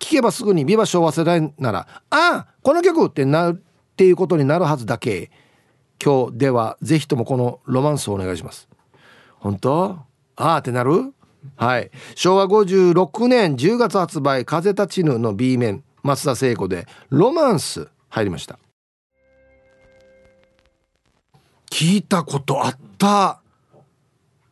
[0.00, 3.62] 聞けばすぐにビバ昭和世代ならああこの曲ってなる
[3.92, 5.30] っていうことになるはずだけ。
[6.02, 8.68] 今日ではぜひともこのロマンスをお願いします。
[9.38, 9.98] 本当？
[10.36, 11.12] ああってなる？
[11.56, 11.90] はい。
[12.14, 18.58] 昭和56年10月発売「風立ちぬ」の B 面松田聖子で「ロマンス」入りました。
[21.70, 23.40] 聞いたことあった。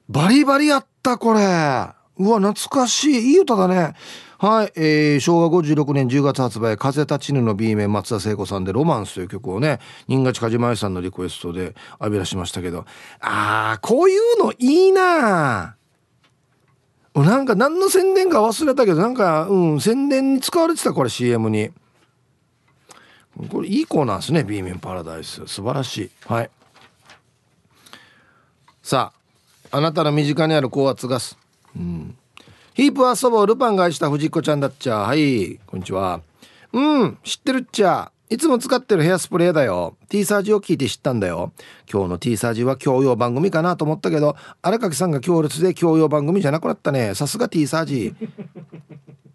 [0.09, 1.41] バリバリやったこれ。
[1.41, 1.95] うわ
[2.41, 3.33] 懐かしい。
[3.33, 3.95] いい歌だね。
[4.43, 9.79] はい、えー、昭和56年10月発売「風立ちぬ」の B 面松田聖子さんで「ロマンス」という曲をね
[10.09, 12.85] 新勝梶前さんのリクエストで浴び出しましたけど。
[13.21, 15.77] あーこういうのいいな。
[17.15, 21.71] なんか何の宣伝か忘れたけどなんかうん宣伝に使われてたこれ CM に。
[23.49, 25.47] これいいコーナーですね B 面パラダイス。
[25.47, 26.11] 素晴らしい。
[26.27, 26.51] はい。
[28.83, 29.13] さ
[29.71, 31.39] ああなたの身近にある高圧ガス。
[31.77, 32.17] うん。
[32.75, 34.99] ヒープ遊ぼうルパンが愛した藤子ちゃんだっちゃ。
[35.01, 36.23] はい、こんにちは。
[36.73, 38.11] うん、知ってるっちゃ。
[38.31, 39.97] いつも使ってるヘアスプレーだよ。
[40.09, 41.53] T サージを聞いて知ったんだよ。
[41.93, 47.15] 今日の T サージは教養番組かなと思ったけど、荒垣さんが強烈で教養番組じゃなくなったね。
[47.15, 48.15] さすが T サージ。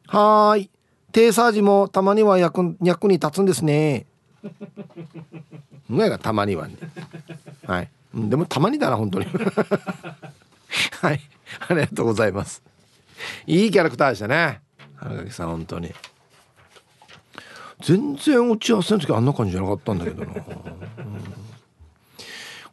[0.08, 0.70] はーい。
[1.12, 4.08] T サージもたまには役役に立つんですね。
[6.10, 6.76] がたまにはね。
[7.68, 7.90] はい。
[8.16, 9.26] でもたまにだな本当に
[11.02, 11.22] はい
[11.70, 12.64] ありがとうございます
[13.45, 14.61] いいキャラクターでしたね。
[14.99, 15.93] 荒垣さん本当に。
[17.82, 20.41] 全然打ち合わせの時あんな感じじゃなかったんだけどな、うん、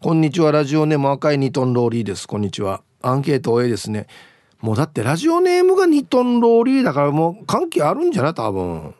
[0.00, 2.26] こんにちはラジオネーム赤い2トンローリーです。
[2.26, 2.82] こんにちは。
[3.02, 4.06] アンケート A ですね。
[4.62, 8.34] もうだってラジオネームが2トンローリーだからもう関係あるんじゃない？
[8.34, 8.94] 多分。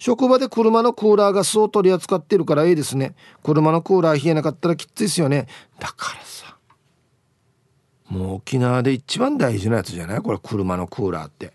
[0.00, 3.14] 職場で車のクーラーガスを取り扱ってるからいいですね。
[3.44, 5.46] 車のクーラー冷えなかったらきついですよね。
[5.78, 6.53] だからさ。
[8.08, 10.20] もう沖縄で一番大事なやつじゃない？
[10.20, 11.52] これ車のクーラーって。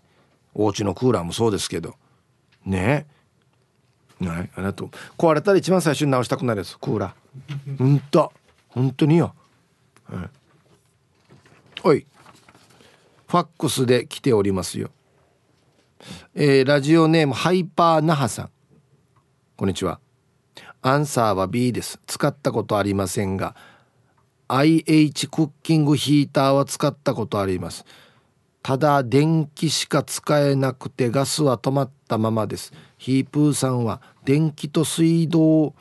[0.54, 1.94] お家のクーラーもそうですけど。
[2.64, 3.06] ね？
[4.20, 4.38] えはい？
[4.38, 6.78] ありがとう壊れたら一番最初に直したくなるやつ。
[6.78, 7.76] クーラー。
[7.78, 8.32] ほんと。
[8.68, 9.34] 本当によ、
[10.04, 10.28] はい、
[11.82, 12.06] おい。
[13.26, 14.90] ファックスで来ておりますよ。
[16.34, 18.50] えー、ラジオネームハイパー那覇さん。
[19.56, 19.98] こんにちは。
[20.82, 22.00] アンサーは B です。
[22.06, 23.56] 使ったことありませんが
[24.52, 27.84] IH クッキングヒーターは使ったことあります。
[28.62, 32.72] ただ電気しか使えなくてガスは止まったままです。
[32.98, 35.72] ヒープーさんは電気と水道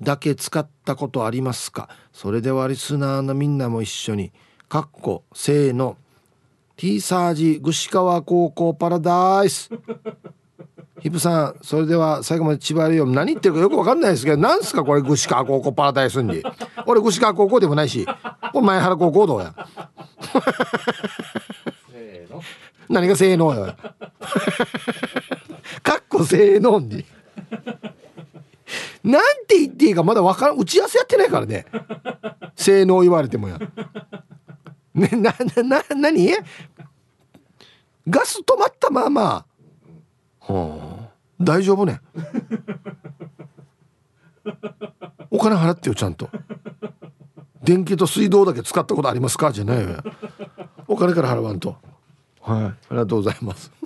[0.00, 1.88] だけ使ったことありますか？
[2.12, 4.32] それではリスナーのみんなも一緒に。
[4.68, 5.96] かっこせーの。
[6.76, 9.70] T サージ串川高校パラダイス。
[11.00, 16.42] ヒプさんそれでは最後まで千葉よ何言ってるかよく分かんないですけど何すかこれ串川高校パラダイスに。
[16.86, 18.04] 俺串川高校でもないし
[18.52, 19.54] これ前原高校どうや？
[22.88, 23.76] 何が性能や
[25.82, 27.04] かっこ性能に。
[29.04, 31.66] なんて言っていいかまだ分からん打ち合わせやってないからね。
[32.56, 33.58] 性能言われてもや。
[34.94, 36.34] ねななな何？
[38.08, 39.44] ガス止まったまあま
[41.40, 42.00] 大丈夫ね。
[45.30, 46.28] お金払ってよちゃんと。
[47.62, 49.52] 電気と水道だけ使ったことありますか？
[49.52, 50.02] じゃないよ
[50.86, 51.76] お金から払わんと。
[52.40, 52.62] はい。
[52.64, 53.70] ありがとうございます。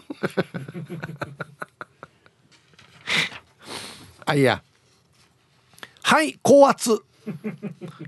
[4.24, 4.62] あいや。
[6.02, 7.02] はい高圧。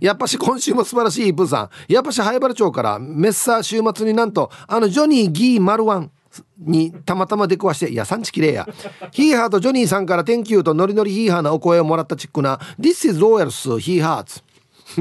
[0.01, 1.93] やっぱし今週も素晴らしいプーさん。
[1.93, 6.11] やっぱし灰原町からメッサー週末になんとあのジョニー・ギー・マルワン
[6.59, 8.69] にたまたま出くわしていや産地きれいや。
[9.13, 14.43] ヒーハーとジョニーさんから天球とノリノリヒーハーなお声をもらったチックな This is Royals He Hearts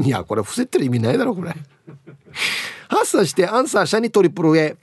[0.02, 1.54] いやこれ伏せってる意味ないだろこれ。
[2.90, 4.76] 発散してアンサー社にトリプル A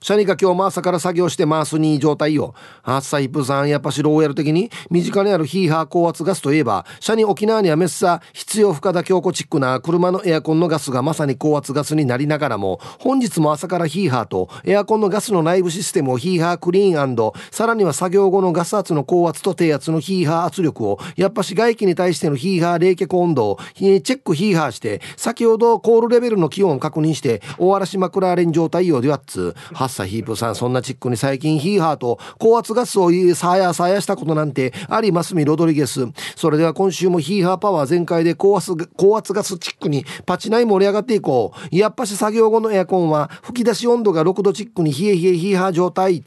[0.00, 2.54] シャニが今日も朝から作業して回すに状態よ。
[2.82, 29.56] ハッサイプさんやっぱしローヤル的に身近にあるヒーハー高圧ガスといえば、シャニ沖縄にはメッサ必要不可だ強固チックな車のエアコンのガスがまさに高圧ガスになりながらも、本日も朝からヒーハーとエアコンのガスの内部システムをヒーハークリーンさらには作業後のガス圧の高圧と低圧のヒーハー圧力を、やっぱし外気に対してのヒーハー冷却温度をチェックヒーハーして、先ほどコールレベルの気温を確認して、終わらしまくられ状態よではっつ、
[29.88, 36.06] ッサヒープさん、そんなチックに最近ヒーハーと高圧ガスをさやさやしたことなんてありますみロドリゲス。
[36.36, 41.76] それでは今週もヒーハーパワー全開で高圧高圧ガスチックにパチナイ盛り上がっていこう。
[41.76, 46.24] やっぱし作業後のエアコンは吹き出し温度が6度チックに冷え冷えヒーハー状態。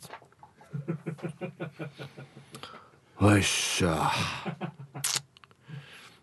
[3.22, 4.12] よっしゃ。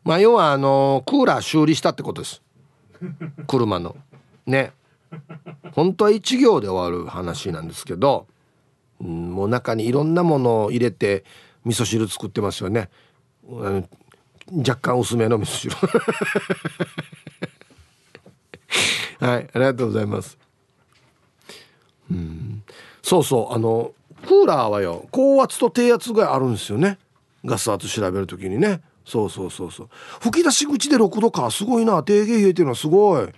[0.05, 2.43] まあ要はあのクーラー修理したってことです。
[3.47, 3.97] 車の。
[4.47, 4.72] ね。
[5.73, 8.27] 本当は1行で終わる話なんですけど、
[9.01, 11.25] うん、もう中にいろんなものを入れて
[11.65, 12.89] 味噌汁作ってますよね。
[14.57, 15.77] 若干薄めの味噌汁。
[19.21, 20.39] はいありがとうございます。
[22.11, 22.63] うん。
[23.03, 23.93] そうそうあの
[24.23, 26.99] クーラーはよ高圧と低圧があるんですよね。
[27.45, 28.81] ガス圧調べる時にね。
[29.05, 29.89] そうそうそうそう。
[30.21, 33.29] 吹き出し口で6度かすごいな低減冷えてるのはすごい。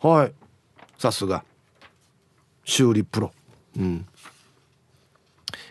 [0.00, 0.32] はい。
[1.00, 1.44] さすが。
[2.62, 3.32] 修理プロ。
[3.74, 4.06] うん。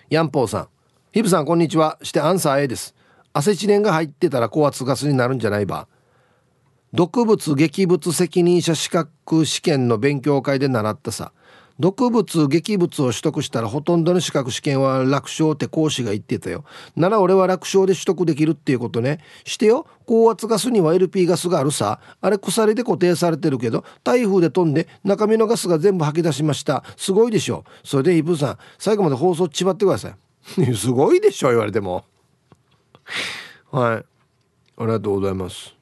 [0.10, 0.68] ヤンポーさん。
[1.12, 2.00] ヒブさんこんにちは。
[2.02, 2.96] してアンサー A です。
[3.32, 5.88] アセチレンが入ってたら高圧ガスになるんじゃないば。
[6.94, 11.32] 毒物劇物責任者資格試験の勉強会で習ったさ。
[11.80, 16.66] 毒物劇物を取得したらほとんどの資格試験は楽勝って講師が言ってたよ。
[16.96, 19.20] なら俺は楽勝で取得できるっていうことね。
[19.46, 22.02] してよ高圧ガスには LP ガスがあるさ。
[22.20, 26.84] あれ鎖で固定されてるけど台風で飛んで中身のガスが全部吐き出しました。
[26.98, 27.64] すごいでしょ。
[27.84, 30.16] それでイブさん最後まで放送ちばってください。
[30.76, 32.04] すごいでしょ言われても。
[33.72, 33.96] はい。
[33.96, 34.06] あ
[34.82, 35.76] りがとうございます。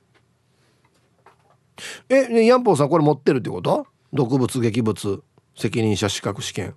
[2.10, 3.88] え、ね、ヤンポーさんこれ持ってるってこと？
[4.14, 5.24] 毒物劇物。
[5.58, 6.76] 責任者資格試験。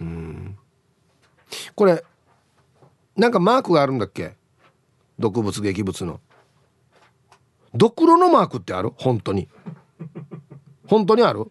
[0.00, 0.56] うん。
[1.74, 2.04] これ
[3.16, 4.36] なんかマークがあるんだっけ？
[5.18, 6.20] 毒物劇物の。
[7.74, 8.92] ドクロのマークってある？
[8.96, 9.48] 本当に。
[10.86, 11.50] 本当にある？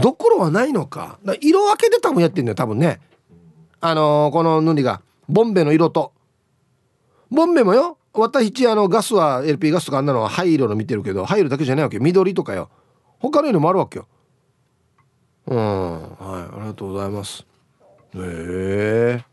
[0.00, 1.18] ドクロはないのか。
[1.40, 3.00] 色分けで多分やってんだよ多分ね。
[3.80, 5.02] あのー、この塗りが。
[5.28, 6.12] ボンベの色と。
[7.30, 7.96] ボンベもよ。
[8.12, 12.68] 私あのガスは LP ガスとかあんなのは灰色の見てるけど灰色だけじゃないわけ緑とかよ。
[13.22, 14.08] 他の色もあるわけよ。
[15.46, 15.56] うん。
[15.56, 17.46] はいありがとうございます。
[18.14, 19.24] へえ。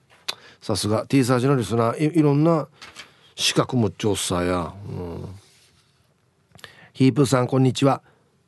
[0.61, 2.67] さすが T サージのリスナーいいろんな
[3.35, 5.25] 資格も調査や、うん、
[6.93, 8.03] ヒープさんこんにちは、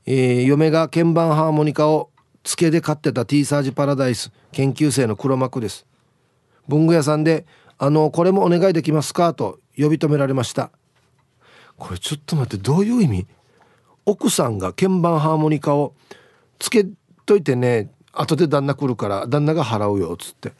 [0.05, 2.09] えー、嫁が鍵盤ハーモニカを
[2.43, 5.85] つけで買ってた T サージパラダイス研究生の黒幕です。
[6.67, 7.45] 文具屋さんで
[7.79, 10.71] 「あのこれもお願いできますか?」と呼び止められました。
[11.77, 13.27] これちょっと待ってどういう意味？
[14.11, 15.93] 奥さんが鍵盤ハーモニカを
[16.59, 16.85] つけ
[17.25, 20.51] といてね後で旦那来るから旦那が払うよっつって。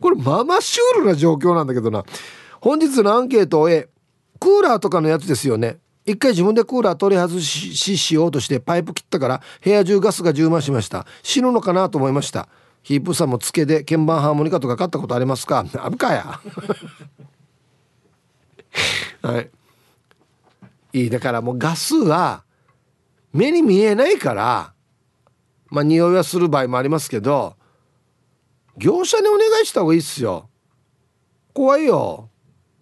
[0.00, 2.04] これまあまあシュールな状況なんだけどな。
[2.60, 3.88] 本日のアンケートを終え
[4.40, 5.78] クーラーとかのやつですよね。
[6.04, 11.06] 一回自分でクーラー取り外ししようとしてパイプ切ったから部屋中ガスが充満しました。
[11.22, 12.48] 死ぬのかなと思いました。
[12.82, 15.64] ヒープさんもつけで鍵盤ハーモニカとか買ったことありますか？
[15.78, 16.40] あるかや。
[19.22, 19.50] はい。
[20.94, 22.44] いいだからもうガスは
[23.32, 24.74] 目に見えないから
[25.70, 27.56] まあ匂いはする場合もありますけど
[28.76, 30.48] 業者にお願いした方がいいっすよ。
[31.52, 32.30] 怖いよ。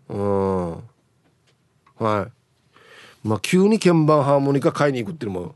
[0.09, 0.71] うん。
[0.73, 2.33] はい。
[3.23, 5.55] まあ急に鍵盤ハーモニカ買いに行くっていうのも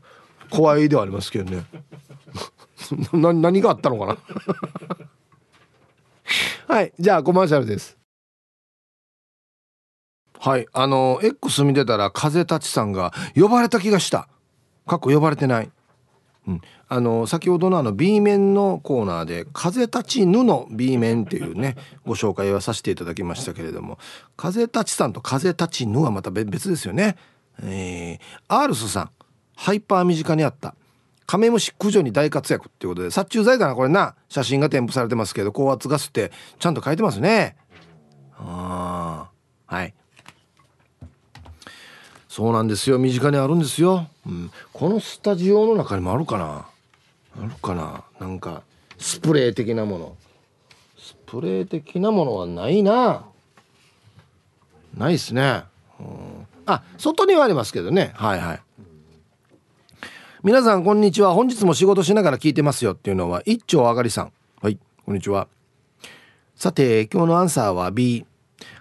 [0.49, 1.65] 怖いではありますけどね。
[3.13, 4.17] 何があったのかな。
[6.75, 6.93] はい。
[6.99, 7.97] じゃあコマーシャルです。
[10.45, 10.67] はい。
[10.73, 14.27] あの X 見てたら風立ちさんが呼ばれた気がした。
[14.85, 15.71] 過去呼ばれてない。
[16.47, 21.75] うん、あの先ほどのあの B 面のコーナーで「風立ちぬ」の B 面っていうね
[22.05, 23.97] ご紹介はさせていただきましたけれども
[24.37, 27.15] 風立ちさんと風立ちぬはまた別ですよね。
[27.63, 29.09] えー、アールスさん
[29.55, 30.75] ハイパー身近にあった。
[31.25, 34.13] カメムシ駆除に大活躍っていうことで殺虫剤だなこれな。
[34.29, 37.55] 写真が添付されてますけど高圧ガスってちゃんと書いてますね。
[38.37, 39.31] あ
[39.65, 39.95] はい。
[42.35, 42.99] そうなんですよ。
[42.99, 46.65] 身近にあるんですよ、うん、このスタジオの中にもあるかな。
[47.41, 48.03] あるかな。
[48.19, 48.61] なんか
[48.97, 50.17] スプレー的なもの。
[50.97, 53.23] スプレー的なものはないな。
[54.97, 55.63] ないっすね、
[55.97, 58.11] うん、あ外にはありますけどね。
[58.15, 58.61] はいはい。
[60.43, 61.33] 皆さんこんにちは。
[61.35, 64.33] 本日も仕事しながら聞いてますよっていうのは一丁あがりさん。
[64.61, 65.47] はいこんにちは。
[66.57, 68.25] さて今日のアンサーは B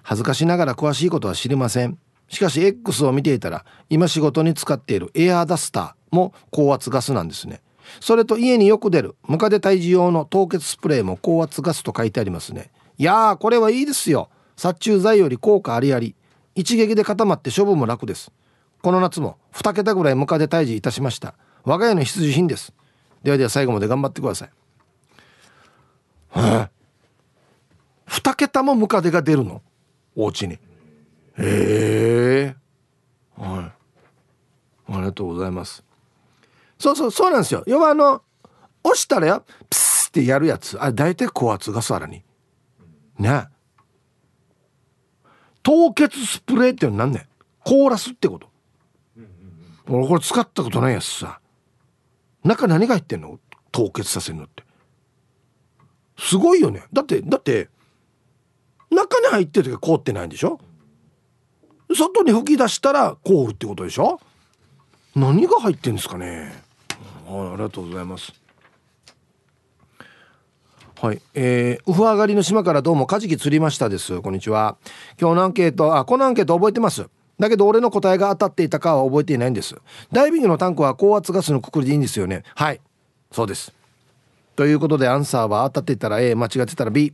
[0.03, 1.97] 恥ずかしながら詳しいことは知りません。
[2.35, 7.62] しかし X を見ていたら今仕事に使っているエアーダスターも高圧ガスなんですね。
[8.01, 12.72] それと家によく出るムカデ退治用の凍結スプレーも高圧ガスと書いてありますね。
[12.99, 14.30] いやーこれはいいですよ。
[14.57, 16.16] 殺虫剤より効果ありあり。
[16.57, 18.32] 一撃で固まって処分も楽です。
[18.82, 21.35] この夏も2桁ぐらいムカデ退治いたしました。
[21.64, 22.72] 我が家の必需品です。
[23.22, 24.51] ではでは最後まで頑張ってください。
[26.30, 26.70] は
[28.09, 29.62] 2桁もムカデが出るの？
[30.16, 30.59] お家に。
[31.39, 32.57] へえ。
[33.37, 33.72] は
[34.89, 34.93] い。
[34.93, 35.82] ありがとうございます。
[36.78, 37.64] そうそうそうなんですよ。
[37.66, 38.22] 要はあの
[38.82, 40.78] 押したらよプスってやるやつ。
[40.78, 42.22] あれ大体高圧がさらに。
[43.18, 43.49] ね。
[45.62, 47.26] 凍結スプレーって何ね
[47.64, 48.49] 凍らすってこと。
[49.89, 51.41] 俺これ使ったことないやつさ。
[52.43, 53.41] 中何が入ってんの？
[53.72, 54.62] 凍結させるのって。
[56.18, 56.85] すごいよね。
[56.93, 57.70] だってだって
[58.91, 60.61] 中に入ってる時は凍ってないんでしょ？
[61.93, 64.20] 外に吹き出したら凍るってことでしょ？
[65.14, 66.53] 何が入ってんですかね？
[67.28, 68.32] ありがとうございます。
[71.01, 74.20] はい、えー、ウフ上がりの島からどうもカジキ釣りましたです。
[74.22, 74.76] こんにちは。
[75.20, 77.07] 今日のアンケートあこのアンケート覚えてます。
[77.39, 79.76] だけど俺の答えが当たっていたかは覚えていないんです。
[80.12, 82.45] ダイビングのタンクは高圧ガスのくくりでいいんですよね。
[82.55, 82.80] はい
[83.30, 83.72] そうです。
[84.57, 87.12] ということでアンサーは当たっていたら A 間違ってたら B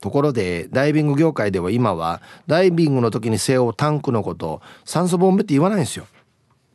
[0.00, 6.06] ところでダイビング業界では今はダイビングの時に背負うタンクのことを酸素ボンベって言わないんですよ。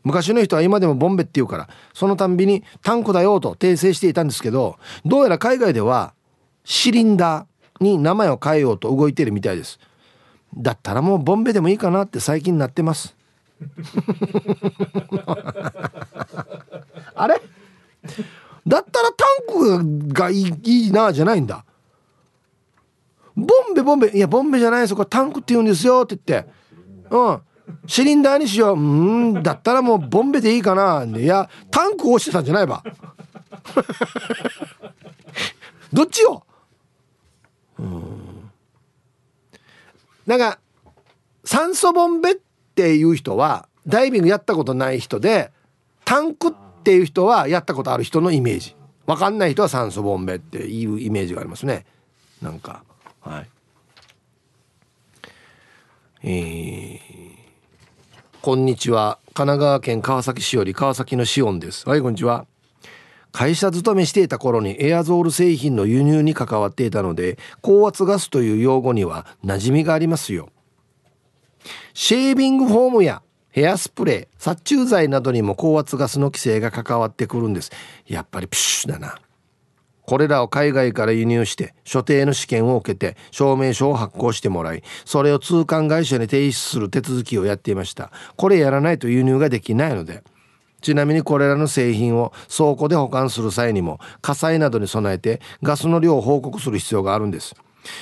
[0.04, 6.16] 昔の人は今でもボンベって言うからそのたんびにタンクだよと訂正していたんですけどどうやら海外では
[6.64, 9.80] シリンダーに名前を変えようと動いてるみたいです。
[10.58, 13.16] だったらもうボンベでもいいかなって最近なってます。
[17.16, 17.42] あれ？
[18.68, 21.64] だったらタンクがいいいいなじゃないんだ。
[23.42, 24.12] ボンベボンベ。
[24.12, 26.50] いやボンベじゃないですこタンクって言うんですよって言って。
[27.10, 27.42] うん。
[27.88, 28.78] シリンダーにしよう。
[28.78, 28.80] う
[29.40, 29.44] ん。
[29.44, 31.06] だったらもうボンベでいいかな。
[31.20, 32.84] いやタンクを押してたんじゃないば
[35.92, 36.44] どっちよ？
[37.80, 38.52] うん。
[40.26, 40.60] なんか
[41.44, 42.36] 酸素ボンベっ
[42.76, 45.52] ていう人はダイビングやったことない人で
[46.06, 48.76] タンクっていう人はやったことある人のイメージ。
[49.08, 51.86] 分かんない人は酸素ボンベっていうイメージがありますね。
[52.42, 52.84] なんか。
[53.22, 53.50] はい。
[56.24, 57.00] えー、
[58.42, 59.20] こんにちは。
[59.34, 61.88] 神奈川県川崎市より川崎のシオンです。
[61.88, 62.46] はいこんにちは。
[63.32, 70.50] 会社勤めしていた頃にエアゾール製品の輸入に関わっていたので高圧ガスという用語には馴染みがありますよ。
[71.94, 77.72] シェービングフォームやヘアスプレー殺虫剤などにも高圧ガスの規制が関わってくるんです。
[78.08, 79.20] やっぱりプシュだな。
[80.12, 88.12] これらを海外から輸入して所定の試験を受けて証明書を発行してもらいそれを通関会社に提出する手続きをやっていました。
[88.36, 90.22] これやらないと輸入ができないので
[90.82, 97.56] ちなみにこれらの製品を倉庫で保管する際にも火災などに備えてガスの量を報告する必要があるんです。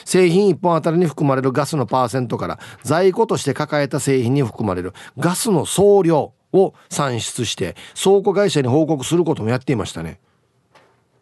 [0.03, 10.19] 製品1本あたりに含まれるガスのパーセントから在庫として抱えた製品に含まれるガスの総量を算出して倉庫会社に報告することもやっていましたね。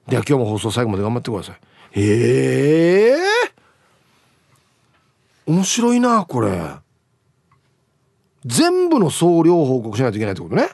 [0.08, 1.60] では今日も放送最後まで頑張ってください。
[1.94, 6.76] ええー、面白いなこれ。
[8.46, 10.70] 全部の総量報告しないといけないってことね。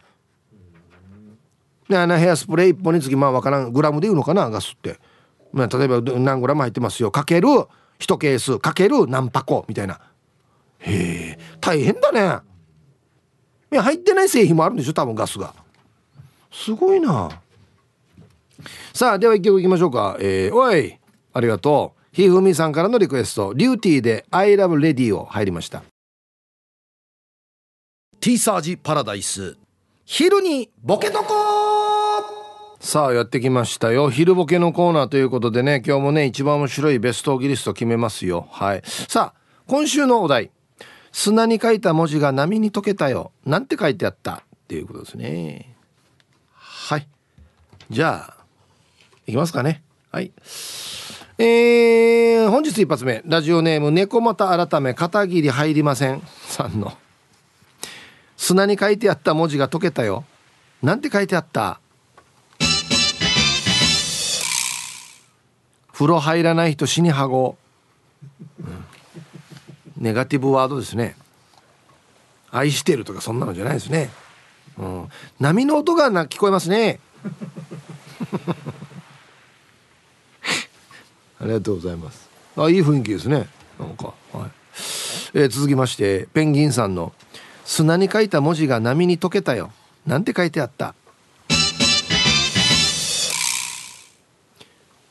[1.89, 4.99] であのヘアスプレー1本につきまあ分からんグラムで言うのかなガスって、
[5.51, 7.11] まあ、例えば何グラム入ってますよ。
[7.11, 7.47] かける
[7.99, 9.99] 1ケースかける何箱みたいな。
[10.79, 12.39] へえ大変だね。
[13.71, 15.55] いや入ってない製品もあるんでしょ多分ガスが。
[16.51, 17.29] すごいな
[18.93, 20.17] さあでは一曲いきましょうか。
[20.19, 20.97] えー、おい
[21.33, 22.03] ありがとう。
[22.11, 23.53] ひふみさんからのリクエスト。
[23.53, 25.83] リューティーで「I love radio」入りました。
[28.19, 29.57] ティーサージパラダイス。
[30.05, 31.33] 昼にボケとこ
[32.79, 34.09] さあやってきましたよ。
[34.09, 38.47] 昼ボケのコーナーということでね今日もね一番面白いベストギリスト決めますよ。
[38.51, 38.81] はい。
[38.85, 40.51] さあ今週のお題。
[41.11, 43.31] 砂に書いた文字が波に溶けたよ。
[43.45, 44.43] なんて書いてあった。
[44.63, 45.75] っていうことですね。
[46.53, 47.07] はい。
[47.89, 48.42] じゃあ
[49.25, 49.81] いきますかね。
[50.11, 50.31] はい。
[51.37, 53.21] えー、本日一発目。
[53.25, 56.21] ラジオネーム猫又改め片桐入りません。
[56.47, 56.93] さんの。
[58.37, 60.25] 砂に書いてあった文字が溶けたよ。
[60.81, 61.79] なんて書いてあった？
[65.93, 67.55] 風呂入らない人死にはご、
[68.59, 68.85] うん、
[69.97, 71.15] ネガティブワードですね。
[72.51, 74.11] 愛してるとかそんなのじゃないですね、
[74.77, 75.09] うん、
[75.39, 76.99] 波の音がな聞こえますね。
[81.43, 82.29] ありがとうございます。
[82.55, 83.49] あいい雰囲気ですね。
[83.77, 84.51] なんかはい、
[85.33, 87.11] えー、続きましてペンギンさんの
[87.65, 89.73] 砂に書いた文字が波に溶けたよ。
[90.07, 90.95] なんて書いてあった？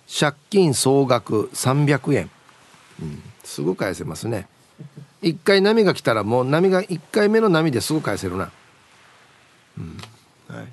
[0.08, 2.30] 借金総額300円、
[3.02, 4.48] うん、すぐ返せますね。
[5.20, 8.50] 一回波が来たらもう波が一回目の波ですぐ返せるな。
[9.76, 9.98] うん。
[10.48, 10.66] はい。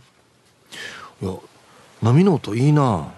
[1.22, 1.36] いや
[2.01, 3.12] 波の音いいな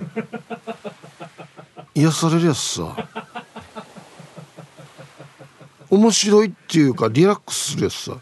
[1.94, 2.96] 癒されるやつさ。
[5.90, 8.18] 面白いっていうかリラックスするやつさ。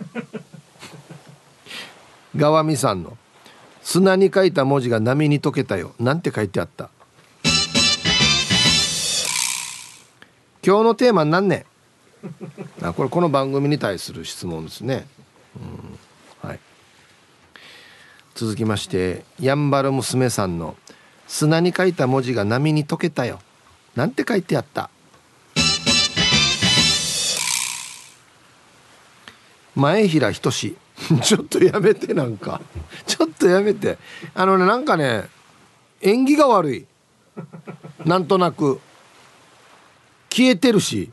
[2.36, 3.18] 川見さんの
[3.84, 6.90] 「砂に書いた文字が波に溶けたよ」なんて書いてあった。
[10.66, 11.66] 今日のテーマ何年
[12.82, 15.08] あこれこの番組に対する質問ですね、
[16.44, 16.60] うん、はい。
[18.36, 20.76] 続きましてやんばる娘さんの
[21.28, 23.40] 「砂に書いた文字が波に溶けたよ」
[23.96, 24.90] なんて書いてあった。
[29.76, 30.52] 前平仁
[31.24, 32.62] ちょっとやめてなんか。
[33.06, 33.98] ちょっとやめて。
[34.34, 35.30] あのねなんかね
[36.02, 36.86] 縁起が悪い。
[38.06, 38.80] なんとなく。
[40.30, 41.12] 消えてるし。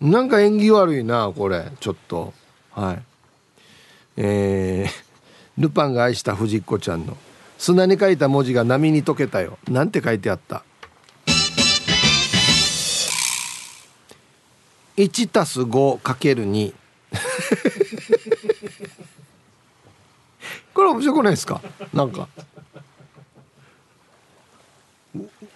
[0.00, 1.70] なんか縁起悪いなこれ。
[1.80, 2.32] ちょっと。
[2.72, 3.02] はい。
[4.20, 7.16] えー、ルパンが愛した藤子ちゃんの
[7.56, 10.64] 「砂に書いた文字が波に溶けたよ」なんて書いてあった。
[14.98, 16.74] 1たす5かける2
[20.74, 21.60] これ面白くないですか？
[21.94, 22.28] なんか。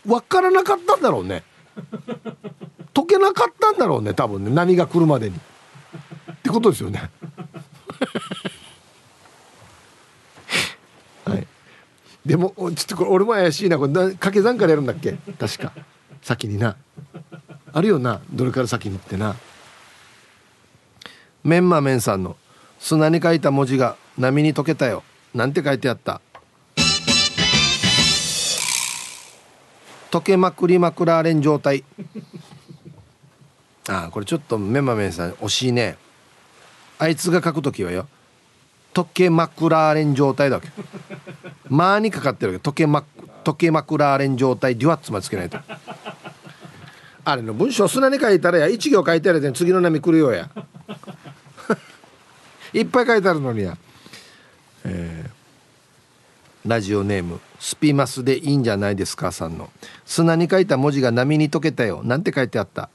[0.05, 1.43] 分からなかったんだろうね。
[2.95, 4.51] 解けなかったんだろうね多分ね。
[4.51, 5.36] 波が来るまでに。
[5.36, 5.40] っ
[6.43, 7.11] てことですよね。
[11.24, 11.47] はい。
[12.26, 13.78] でもちょっとこれ俺も怪しいな。
[13.78, 15.12] これ掛け算からやるんだっけ？
[15.38, 15.72] 確か。
[16.22, 16.76] 先にな。
[17.73, 18.20] あるよな。
[18.31, 19.37] どれから先にってな。
[21.43, 22.37] メンマメンさんの
[22.79, 25.03] 砂に書いた文字が波に溶けたよ。
[25.35, 26.20] なんて書いてあった。
[30.11, 31.85] 溶けまくりまくられん状態。
[33.89, 35.97] あこれちょっとメンマメンさん惜しいね。
[36.99, 38.07] あいつが書く時はよ。
[38.93, 40.68] 溶けまくられん状態だわけ
[41.71, 42.71] 「ま」にかかってるわけ。
[42.71, 43.03] 溶けま
[43.42, 44.76] 溶けまくられん状態。
[44.76, 45.59] デュアッツまでつけないと。
[47.24, 48.66] あれの文章砂に書いたらや。
[48.66, 49.53] 1行書いてあるで。
[49.53, 50.50] 次の波来るよや。
[52.74, 53.76] いっぱい書いてあるのにや、
[54.84, 57.40] えー、ラジオネーム。
[57.61, 59.70] スピマスでいいんじゃないですかさんの。
[60.04, 62.03] 砂に書いた文字が波に溶けたよ。
[62.03, 62.88] なんて書いてあった。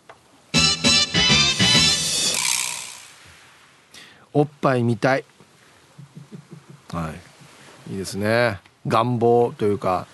[4.33, 5.23] おっぱい見たい。
[6.91, 7.13] は
[7.89, 7.93] い。
[7.93, 8.59] いいですね。
[8.85, 10.05] 願望というか。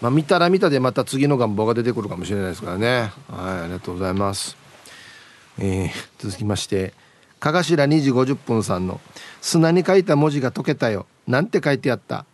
[0.00, 3.12] まあ、見たら見たでまた次の願望が出てくるかもしれないですからね。
[3.28, 4.56] はいありがとうございます、
[5.58, 6.94] えー、続きまして
[7.38, 9.00] かがしら2時50分さんの
[9.42, 12.24] 「砂に書いた文字が解けたよ」なんて書いてあった？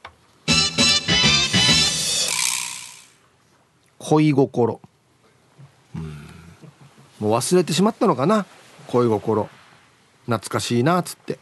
[3.98, 4.80] 恋心。
[5.97, 6.02] うん。
[7.18, 8.47] もう忘れてしまったのかな？
[8.86, 9.48] 恋心。
[10.26, 11.38] 懐かしいなっつって、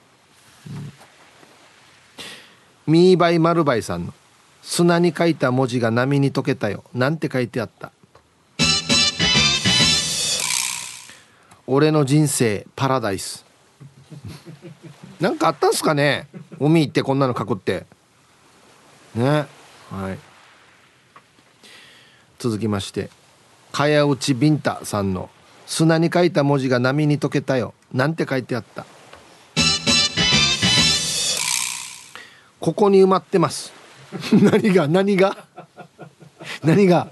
[2.88, 4.14] うん、ミーバイマルバイさんの
[4.66, 6.84] 砂に書いた文字が波に溶けたよ。
[6.94, 7.92] なんて書いてあった？
[11.66, 13.44] 俺の人生パラダイス。
[15.20, 16.28] なんかあったんすかね？
[16.58, 17.86] 海行ってこんなの書くって。
[19.14, 19.46] ね？
[19.90, 20.18] はい。
[22.38, 23.10] 続きまして。
[23.70, 25.30] かやうちびんたさんの
[25.66, 28.86] 「砂に書いた文字が波に溶けたよ」なんて書いてあった？
[32.60, 33.72] ここに埋まってます。
[34.32, 35.36] 何 が何が？
[36.62, 37.08] 何が？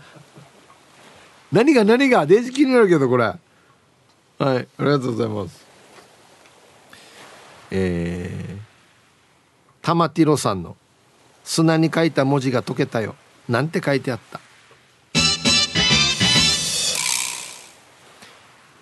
[1.51, 2.27] 何が何が？
[2.27, 3.25] デージ気になるけどこれ。
[3.25, 3.39] はい
[4.39, 5.63] ありがとうございます。
[7.71, 10.77] えー、玉ティロさんの
[11.45, 13.15] 「砂に書いた文字が溶けたよ」
[13.49, 14.41] なんて書いてあった？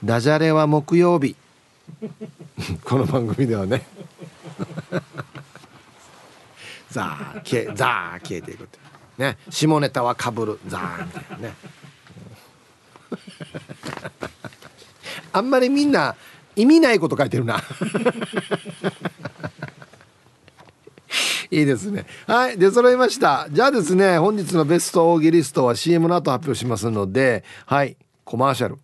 [0.03, 1.37] ダジャレは木曜日。
[2.85, 3.87] この番組ではね。
[6.91, 8.79] ザー消えザー消えていくって
[9.19, 9.37] ね。
[9.51, 10.59] 下ネタはかぶる。
[10.67, 11.55] ザーみたいなね。
[15.33, 16.17] あんまりみんな
[16.57, 17.63] 意味ないこと書いてるな。
[21.51, 22.07] いいですね。
[22.27, 22.59] はい。
[22.59, 23.49] 出揃いました。
[23.51, 27.97] じゃあですね本日のベストオーギリストは CM の後発表しますのではい。
[28.25, 28.79] コマーシャル。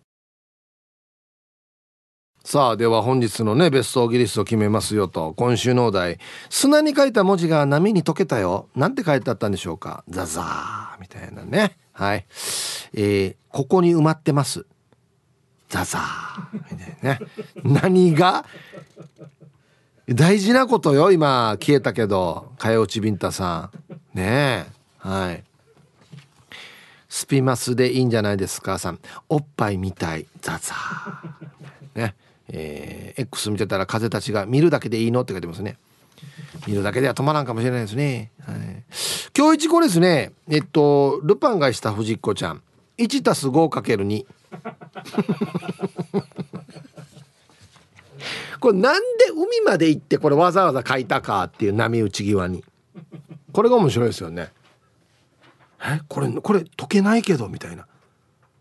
[2.47, 6.17] さあでは本日のねベストオギリスを決めますよと今週のお題。
[6.49, 8.69] 砂に書いた文字が波に溶けたよ。
[8.73, 10.05] なんて書いてあったんでしょうか？
[10.07, 11.01] ザザー。
[11.01, 11.77] みたいなね。
[11.91, 12.25] はい。
[12.93, 14.65] えー、ここに埋まってます。
[15.67, 16.53] ザザー。
[16.53, 17.81] みたいなね。
[17.81, 18.45] 何が？
[20.07, 22.53] 大事なことよ今消えたけど。
[22.57, 24.17] かよちびんたさん。
[24.17, 24.65] ねえ。
[24.99, 25.43] はい。
[27.09, 28.99] スピマスでいいんじゃないですかさん。
[29.27, 30.25] おっぱいみたい。
[30.39, 31.99] ザザー。
[31.99, 32.15] ね。
[32.49, 35.77] えー、X 見てたら風たちが見るだけでいいのって書いてますね。
[36.65, 38.57] 見るだけでは止まらんかもしれないですね、はい、
[39.37, 40.31] 今日一個ですね。
[40.49, 42.63] えっとルパンがした藤子ちゃん。
[42.97, 44.25] 1たす 5×2
[48.59, 52.63] これなんで海まで行ってこれわざわざ書いたかっていう波打ち際に。
[53.53, 54.51] これが面白いですよね。
[55.81, 56.01] え？
[56.07, 57.85] これこれ解けないけどみたいな。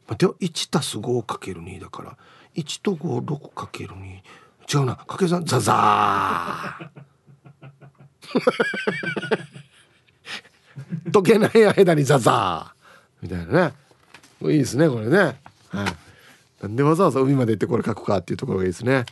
[0.07, 0.37] 待てよ。
[0.41, 2.17] 1たす 5×2 だから。
[2.57, 4.21] 1と56かける2
[4.69, 4.97] 違うな。
[4.97, 6.89] 掛け算ザザー。
[11.13, 13.23] 解けない間にザザー。
[13.23, 13.75] みたいなね。
[14.43, 15.41] いいですねこれね。
[15.69, 15.87] はい。
[16.63, 19.07] なんでわざわざ海まで行ってこれ書くかっていうところがいいですね。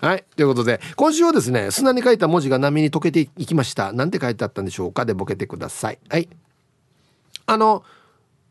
[0.00, 0.24] はい。
[0.36, 3.92] ということで今週はですね砂に書いた文字が波に溶けていきました。
[3.92, 5.04] なんて書いてあったんでしょうか。
[5.04, 5.98] でボケてください。
[6.08, 6.28] はい。
[7.46, 7.84] あの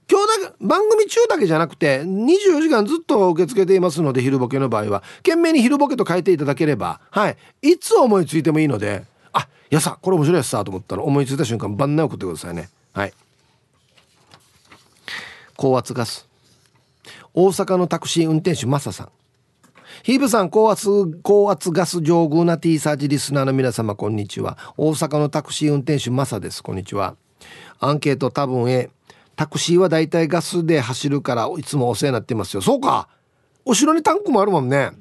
[0.10, 7.38] 今日だけ番組中だけじゃなくて24時間ずっと受け付けていますので昼ボケの場合は懸命に昼ボケと書いていただければはい。
[7.62, 9.04] いつ思いついてもいいので
[9.34, 12.70] あやさこれ面白いやつさと思ったら思いついた瞬間晩年送ってくださいね。
[12.94, 13.14] はい。
[15.58, 16.28] 高圧ガス。
[17.34, 19.10] 大阪のタクシー運転手マサさん。
[20.04, 20.90] ヒーブさん高圧
[21.22, 24.58] 高圧ガス上宮な T サージリスナーの皆様こんにちは。
[24.78, 26.64] 大阪のタクシー運転手マサです。
[26.64, 27.16] こんにちは。
[27.80, 28.90] アンケート多分 A
[29.38, 32.61] タクシーはだいたいガスで走るからいつもお世話になってますよ。
[32.61, 33.07] そうか。
[33.65, 34.91] 後ろにタンクもあるもんね。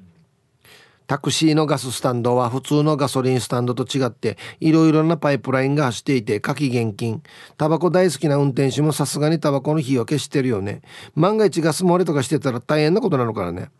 [1.06, 7.22] タクシーのガススタンドは普通のガソリンスタンドと違っていろいろなパイプラインが走っていて火気厳禁。
[7.56, 10.82] タバコ大好きな運転手もさすがにタバコの火を消してるよね。
[11.14, 13.70] 万が一ガス漏れとかしてたら大変なことなのからね。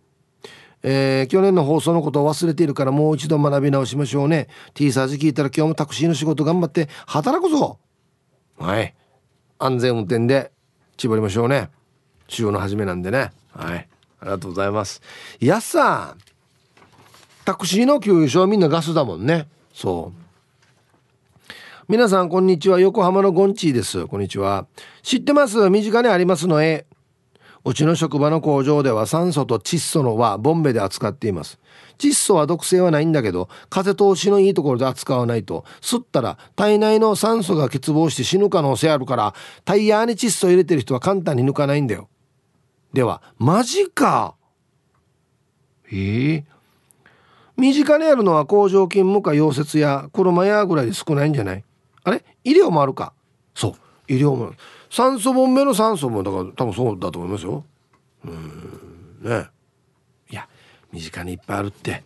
[0.82, 4.48] えー、去年の放送のことを忘れているからもう一度学び直しましょうね。
[4.72, 7.78] T サージ聞いたら今日もタクシーの仕事頑張って働くぞ。
[8.56, 8.94] はい。
[9.58, 10.52] 安全運転で
[10.96, 11.70] 絞りましょうね。
[12.28, 13.32] 週の初めなんでね。
[13.52, 13.88] はい。
[14.20, 15.00] ありがとうございます。
[15.40, 16.18] やさん。
[17.44, 19.48] タクシーの給油所みんなガスだもんね。
[19.72, 21.52] そう。
[21.88, 22.80] 皆さんこんにちは。
[22.80, 24.06] 横浜のゴンチーです。
[24.08, 24.66] こんにちは。
[25.02, 25.70] 知ってます？
[25.70, 26.84] 身近にありますのえ
[27.64, 31.60] うちの職場の工場では酸素と窒素のはボンベで扱っています。
[31.98, 42.08] 窒素は毒性はないんだけど風通しのいいところで扱わないと吸ったら体内の酸素が欠乏して死ぬ可能性あるからタイヤに窒素入れてる人は簡単に抜かないんだよ。
[42.92, 44.34] ではマジか。
[45.92, 46.44] ええー、
[47.56, 51.64] 身近にあるのは工場勤務か溶接や車屋ぐらいで少ないんじゃない？
[52.04, 52.24] あれ？
[52.44, 53.12] 医療もあるか。
[53.54, 53.74] そう。
[54.12, 54.52] 医療も。
[54.90, 57.64] 酸素ボンベの酸素もだから多分そうだと思いますよ。
[58.24, 59.18] うん。
[59.22, 59.48] ね。
[60.92, 62.02] 身近にいっぱいあるって。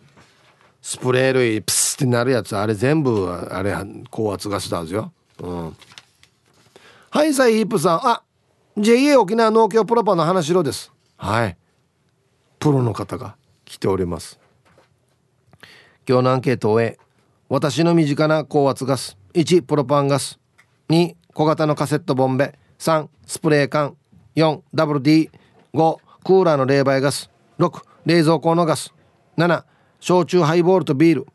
[0.81, 3.75] スプレー類プスってなるやつあれ全部あれ
[4.09, 5.13] 高圧ガスだぞよ。
[5.39, 5.77] うん。
[7.11, 8.07] はいサイヒップさん。
[8.07, 8.23] あ
[8.77, 10.91] JA 沖縄農協プロパの話しろです。
[11.17, 11.57] はい。
[12.59, 13.35] プロの方が
[13.65, 14.39] 来ております。
[16.07, 16.97] 今日のアンケートを終え
[17.47, 20.39] 私の身近な高圧ガス1プロパンガス
[20.89, 23.95] 2小型のカセットボンベ3スプレー缶
[24.35, 25.29] 4WD5
[26.23, 27.29] クーラーの冷媒ガス
[27.59, 28.93] 6冷蔵庫のガス。
[29.37, 29.63] 7
[29.99, 31.27] 焼酎ハイボールとビール。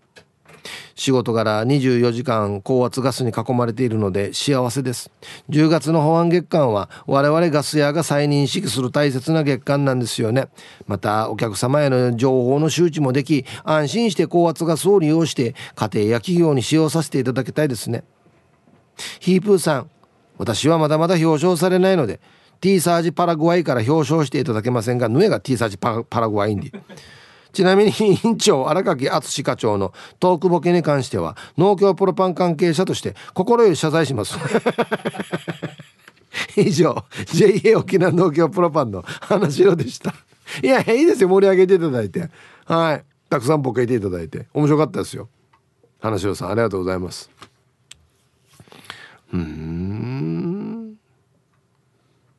[0.96, 5.10] 仕事柄24時間高圧ガスに囲まれているので幸せです。
[5.50, 10.48] 10月の保安月間は我々ガス屋が再認識する大切な月間なんですよね。
[10.86, 18.02] またお客様への情報の周知もでき安心して高圧ガスを利用して家庭や企業に使用させていただきたいですね。
[19.20, 19.90] ヒープーさん
[20.38, 22.20] 私はまだまだ表彰されないので
[22.66, 26.72] T サージパラグアイから表彰していただけませんがヌエが T サージパラグアインで
[27.52, 34.36] ちなみに委員長荒垣敦課長のトークボケに関しては農協プロパン関係者として心より謝罪します。
[36.58, 40.12] 以上 JA 沖縄農協プロパンの話しでした。
[40.60, 41.28] いやいいですよ。
[41.28, 42.28] 盛り上げていただいて。
[42.64, 43.04] はい。
[43.30, 44.48] たくさんボケていただいて。
[44.52, 45.28] 面白かったですよ。
[46.00, 47.30] 話しさんありがとうございます。
[49.32, 49.65] うん。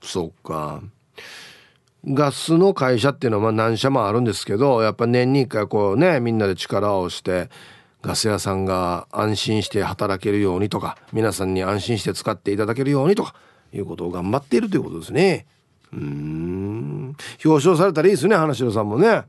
[0.08, 0.82] そっか。
[2.06, 7.50] ガスの会社っていうのはまあ何社もあるんですけどやっぱ年に1回こうねみんなで力をして
[8.02, 13.36] ガス屋さんが安心して働けるようにとか皆さんに安心して使っていただけるようにとか
[13.74, 15.46] いうことを頑張っているということですね。
[15.92, 17.16] うん。
[17.44, 19.26] 表彰されたらいいですね花城さんもね、はい、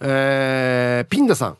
[0.00, 1.58] えー、ピンダさん。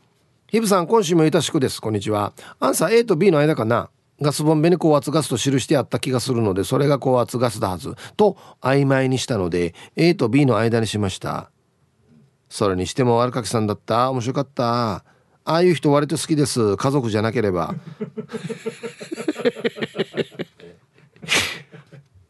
[0.48, 1.80] ヒブさん今週もいたしくです。
[1.80, 2.32] こんにちは。
[2.60, 3.90] アンサー A と B の間かな。
[4.20, 7.94] ガスボンベに高圧ガスと記してあった気がするのでそれが高圧ガスだはず。
[8.16, 11.50] と曖昧にしたので A と B の間にしました。
[12.48, 14.10] それにしても悪かきさんだった。
[14.10, 15.04] 面白かった。
[15.44, 16.76] ああいう人割と好きです。
[16.76, 17.74] 家族じゃなければ。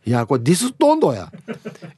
[0.04, 1.30] いやこれディスっとんどや。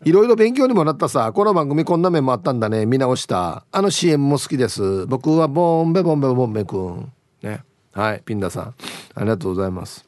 [0.05, 1.33] いろいろ勉強にもなったさ。
[1.33, 2.85] この番組こんな面もあったんだね。
[2.85, 3.65] 見直した。
[3.71, 5.07] あの CM も好きです。
[5.07, 7.13] 僕はボンベボンベボンベくん。
[7.43, 7.63] ね。
[7.95, 8.23] はい。
[8.25, 8.75] ピンダさん。
[9.15, 10.05] ありがとうございます。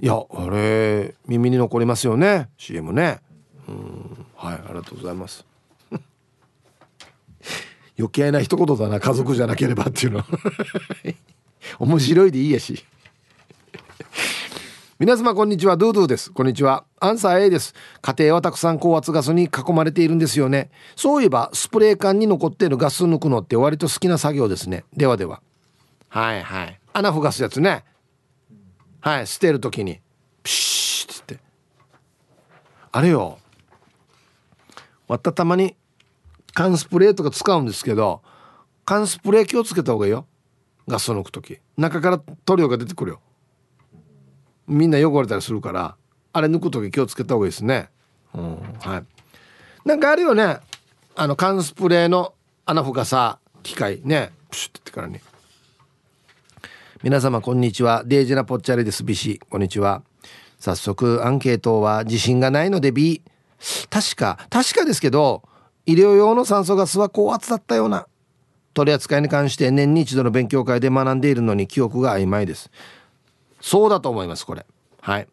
[0.00, 2.48] いやあれ耳に残りますよね。
[2.58, 3.20] CM ね。
[3.68, 4.26] うん。
[4.34, 5.44] はいありがとうございます。
[7.96, 8.98] 余計な一言だな。
[8.98, 10.24] 家族じゃなければっていうの。
[11.78, 12.84] 面白いでいいやし。
[14.98, 15.76] 皆様こんにちは。
[15.76, 16.32] ドゥドゥです。
[16.32, 16.84] こんにちは。
[16.98, 17.72] アンサー A です。
[18.00, 20.70] 家庭はたくさん高圧ガスに囲まれているんですよね。
[20.96, 24.84] そういえばスプレー缶に残っているガス抜くのって割と好きな作業ですね。
[24.96, 25.40] ではでは。
[26.08, 26.81] はいはい。
[26.92, 27.84] 穴ふがすやつね。
[29.00, 30.00] はい捨てる時に。
[30.42, 31.38] ピシッつって。
[32.92, 33.38] あれよ。
[35.08, 35.76] わったたまに
[36.54, 38.22] 缶スプレーとか使うんですけど
[38.84, 40.26] 缶スプレー気をつけた方がいいよ。
[40.88, 41.58] ガスを抜く時。
[41.76, 43.20] 中から塗料が出てくるよ。
[44.66, 45.96] みんな汚れたりするから
[46.32, 47.90] あれ抜く時気をつけた方がいいですね。
[48.34, 49.88] うんはい。
[49.88, 50.58] なんかあるよね。
[51.14, 54.32] あの缶スプレーの穴深さ機械ね。
[54.50, 55.22] プシュってってからね
[57.02, 58.04] 皆様こんにちは。
[58.06, 60.04] デイジナポッチャレですビシこんにちは。
[60.60, 62.92] 早速アンケートは自信がないので。
[62.92, 63.22] B
[63.90, 64.38] 確か。
[64.50, 65.42] 確かですけど
[65.84, 68.06] 医療用の酸素ガスは高圧だったような。
[68.72, 72.70] 取り扱いに関して年に一度の勉強会で学んでいるのに記憶が曖昧です。
[73.60, 74.64] そうだと思いますこれ。
[75.00, 75.26] はい。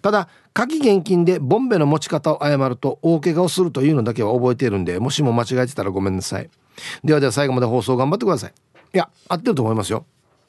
[0.00, 6.48] ただ夏季現金でボンベの持ち方を誤ると大怪我をするというのだけは覚えているんでもしも間違えてたらごめんなさい。
[7.04, 8.54] ではでは最後まで放送頑張ってください。
[8.94, 10.06] いや合ってると思いますよ。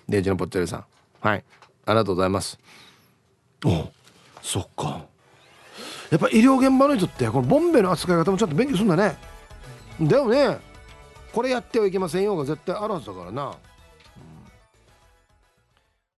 [0.07, 0.86] デイジのぽっちゃりさん。
[1.19, 1.44] はい。
[1.86, 2.57] ありがとうございます。
[3.65, 3.90] お
[4.41, 5.06] そっか。
[6.11, 9.18] やっぱ医療現場の人ってこのボンベの扱い方もちゃんと勉強するんだね。
[10.02, 10.57] だよね。
[11.34, 13.56] これやってはいけませんよが絶対あるはずだからな。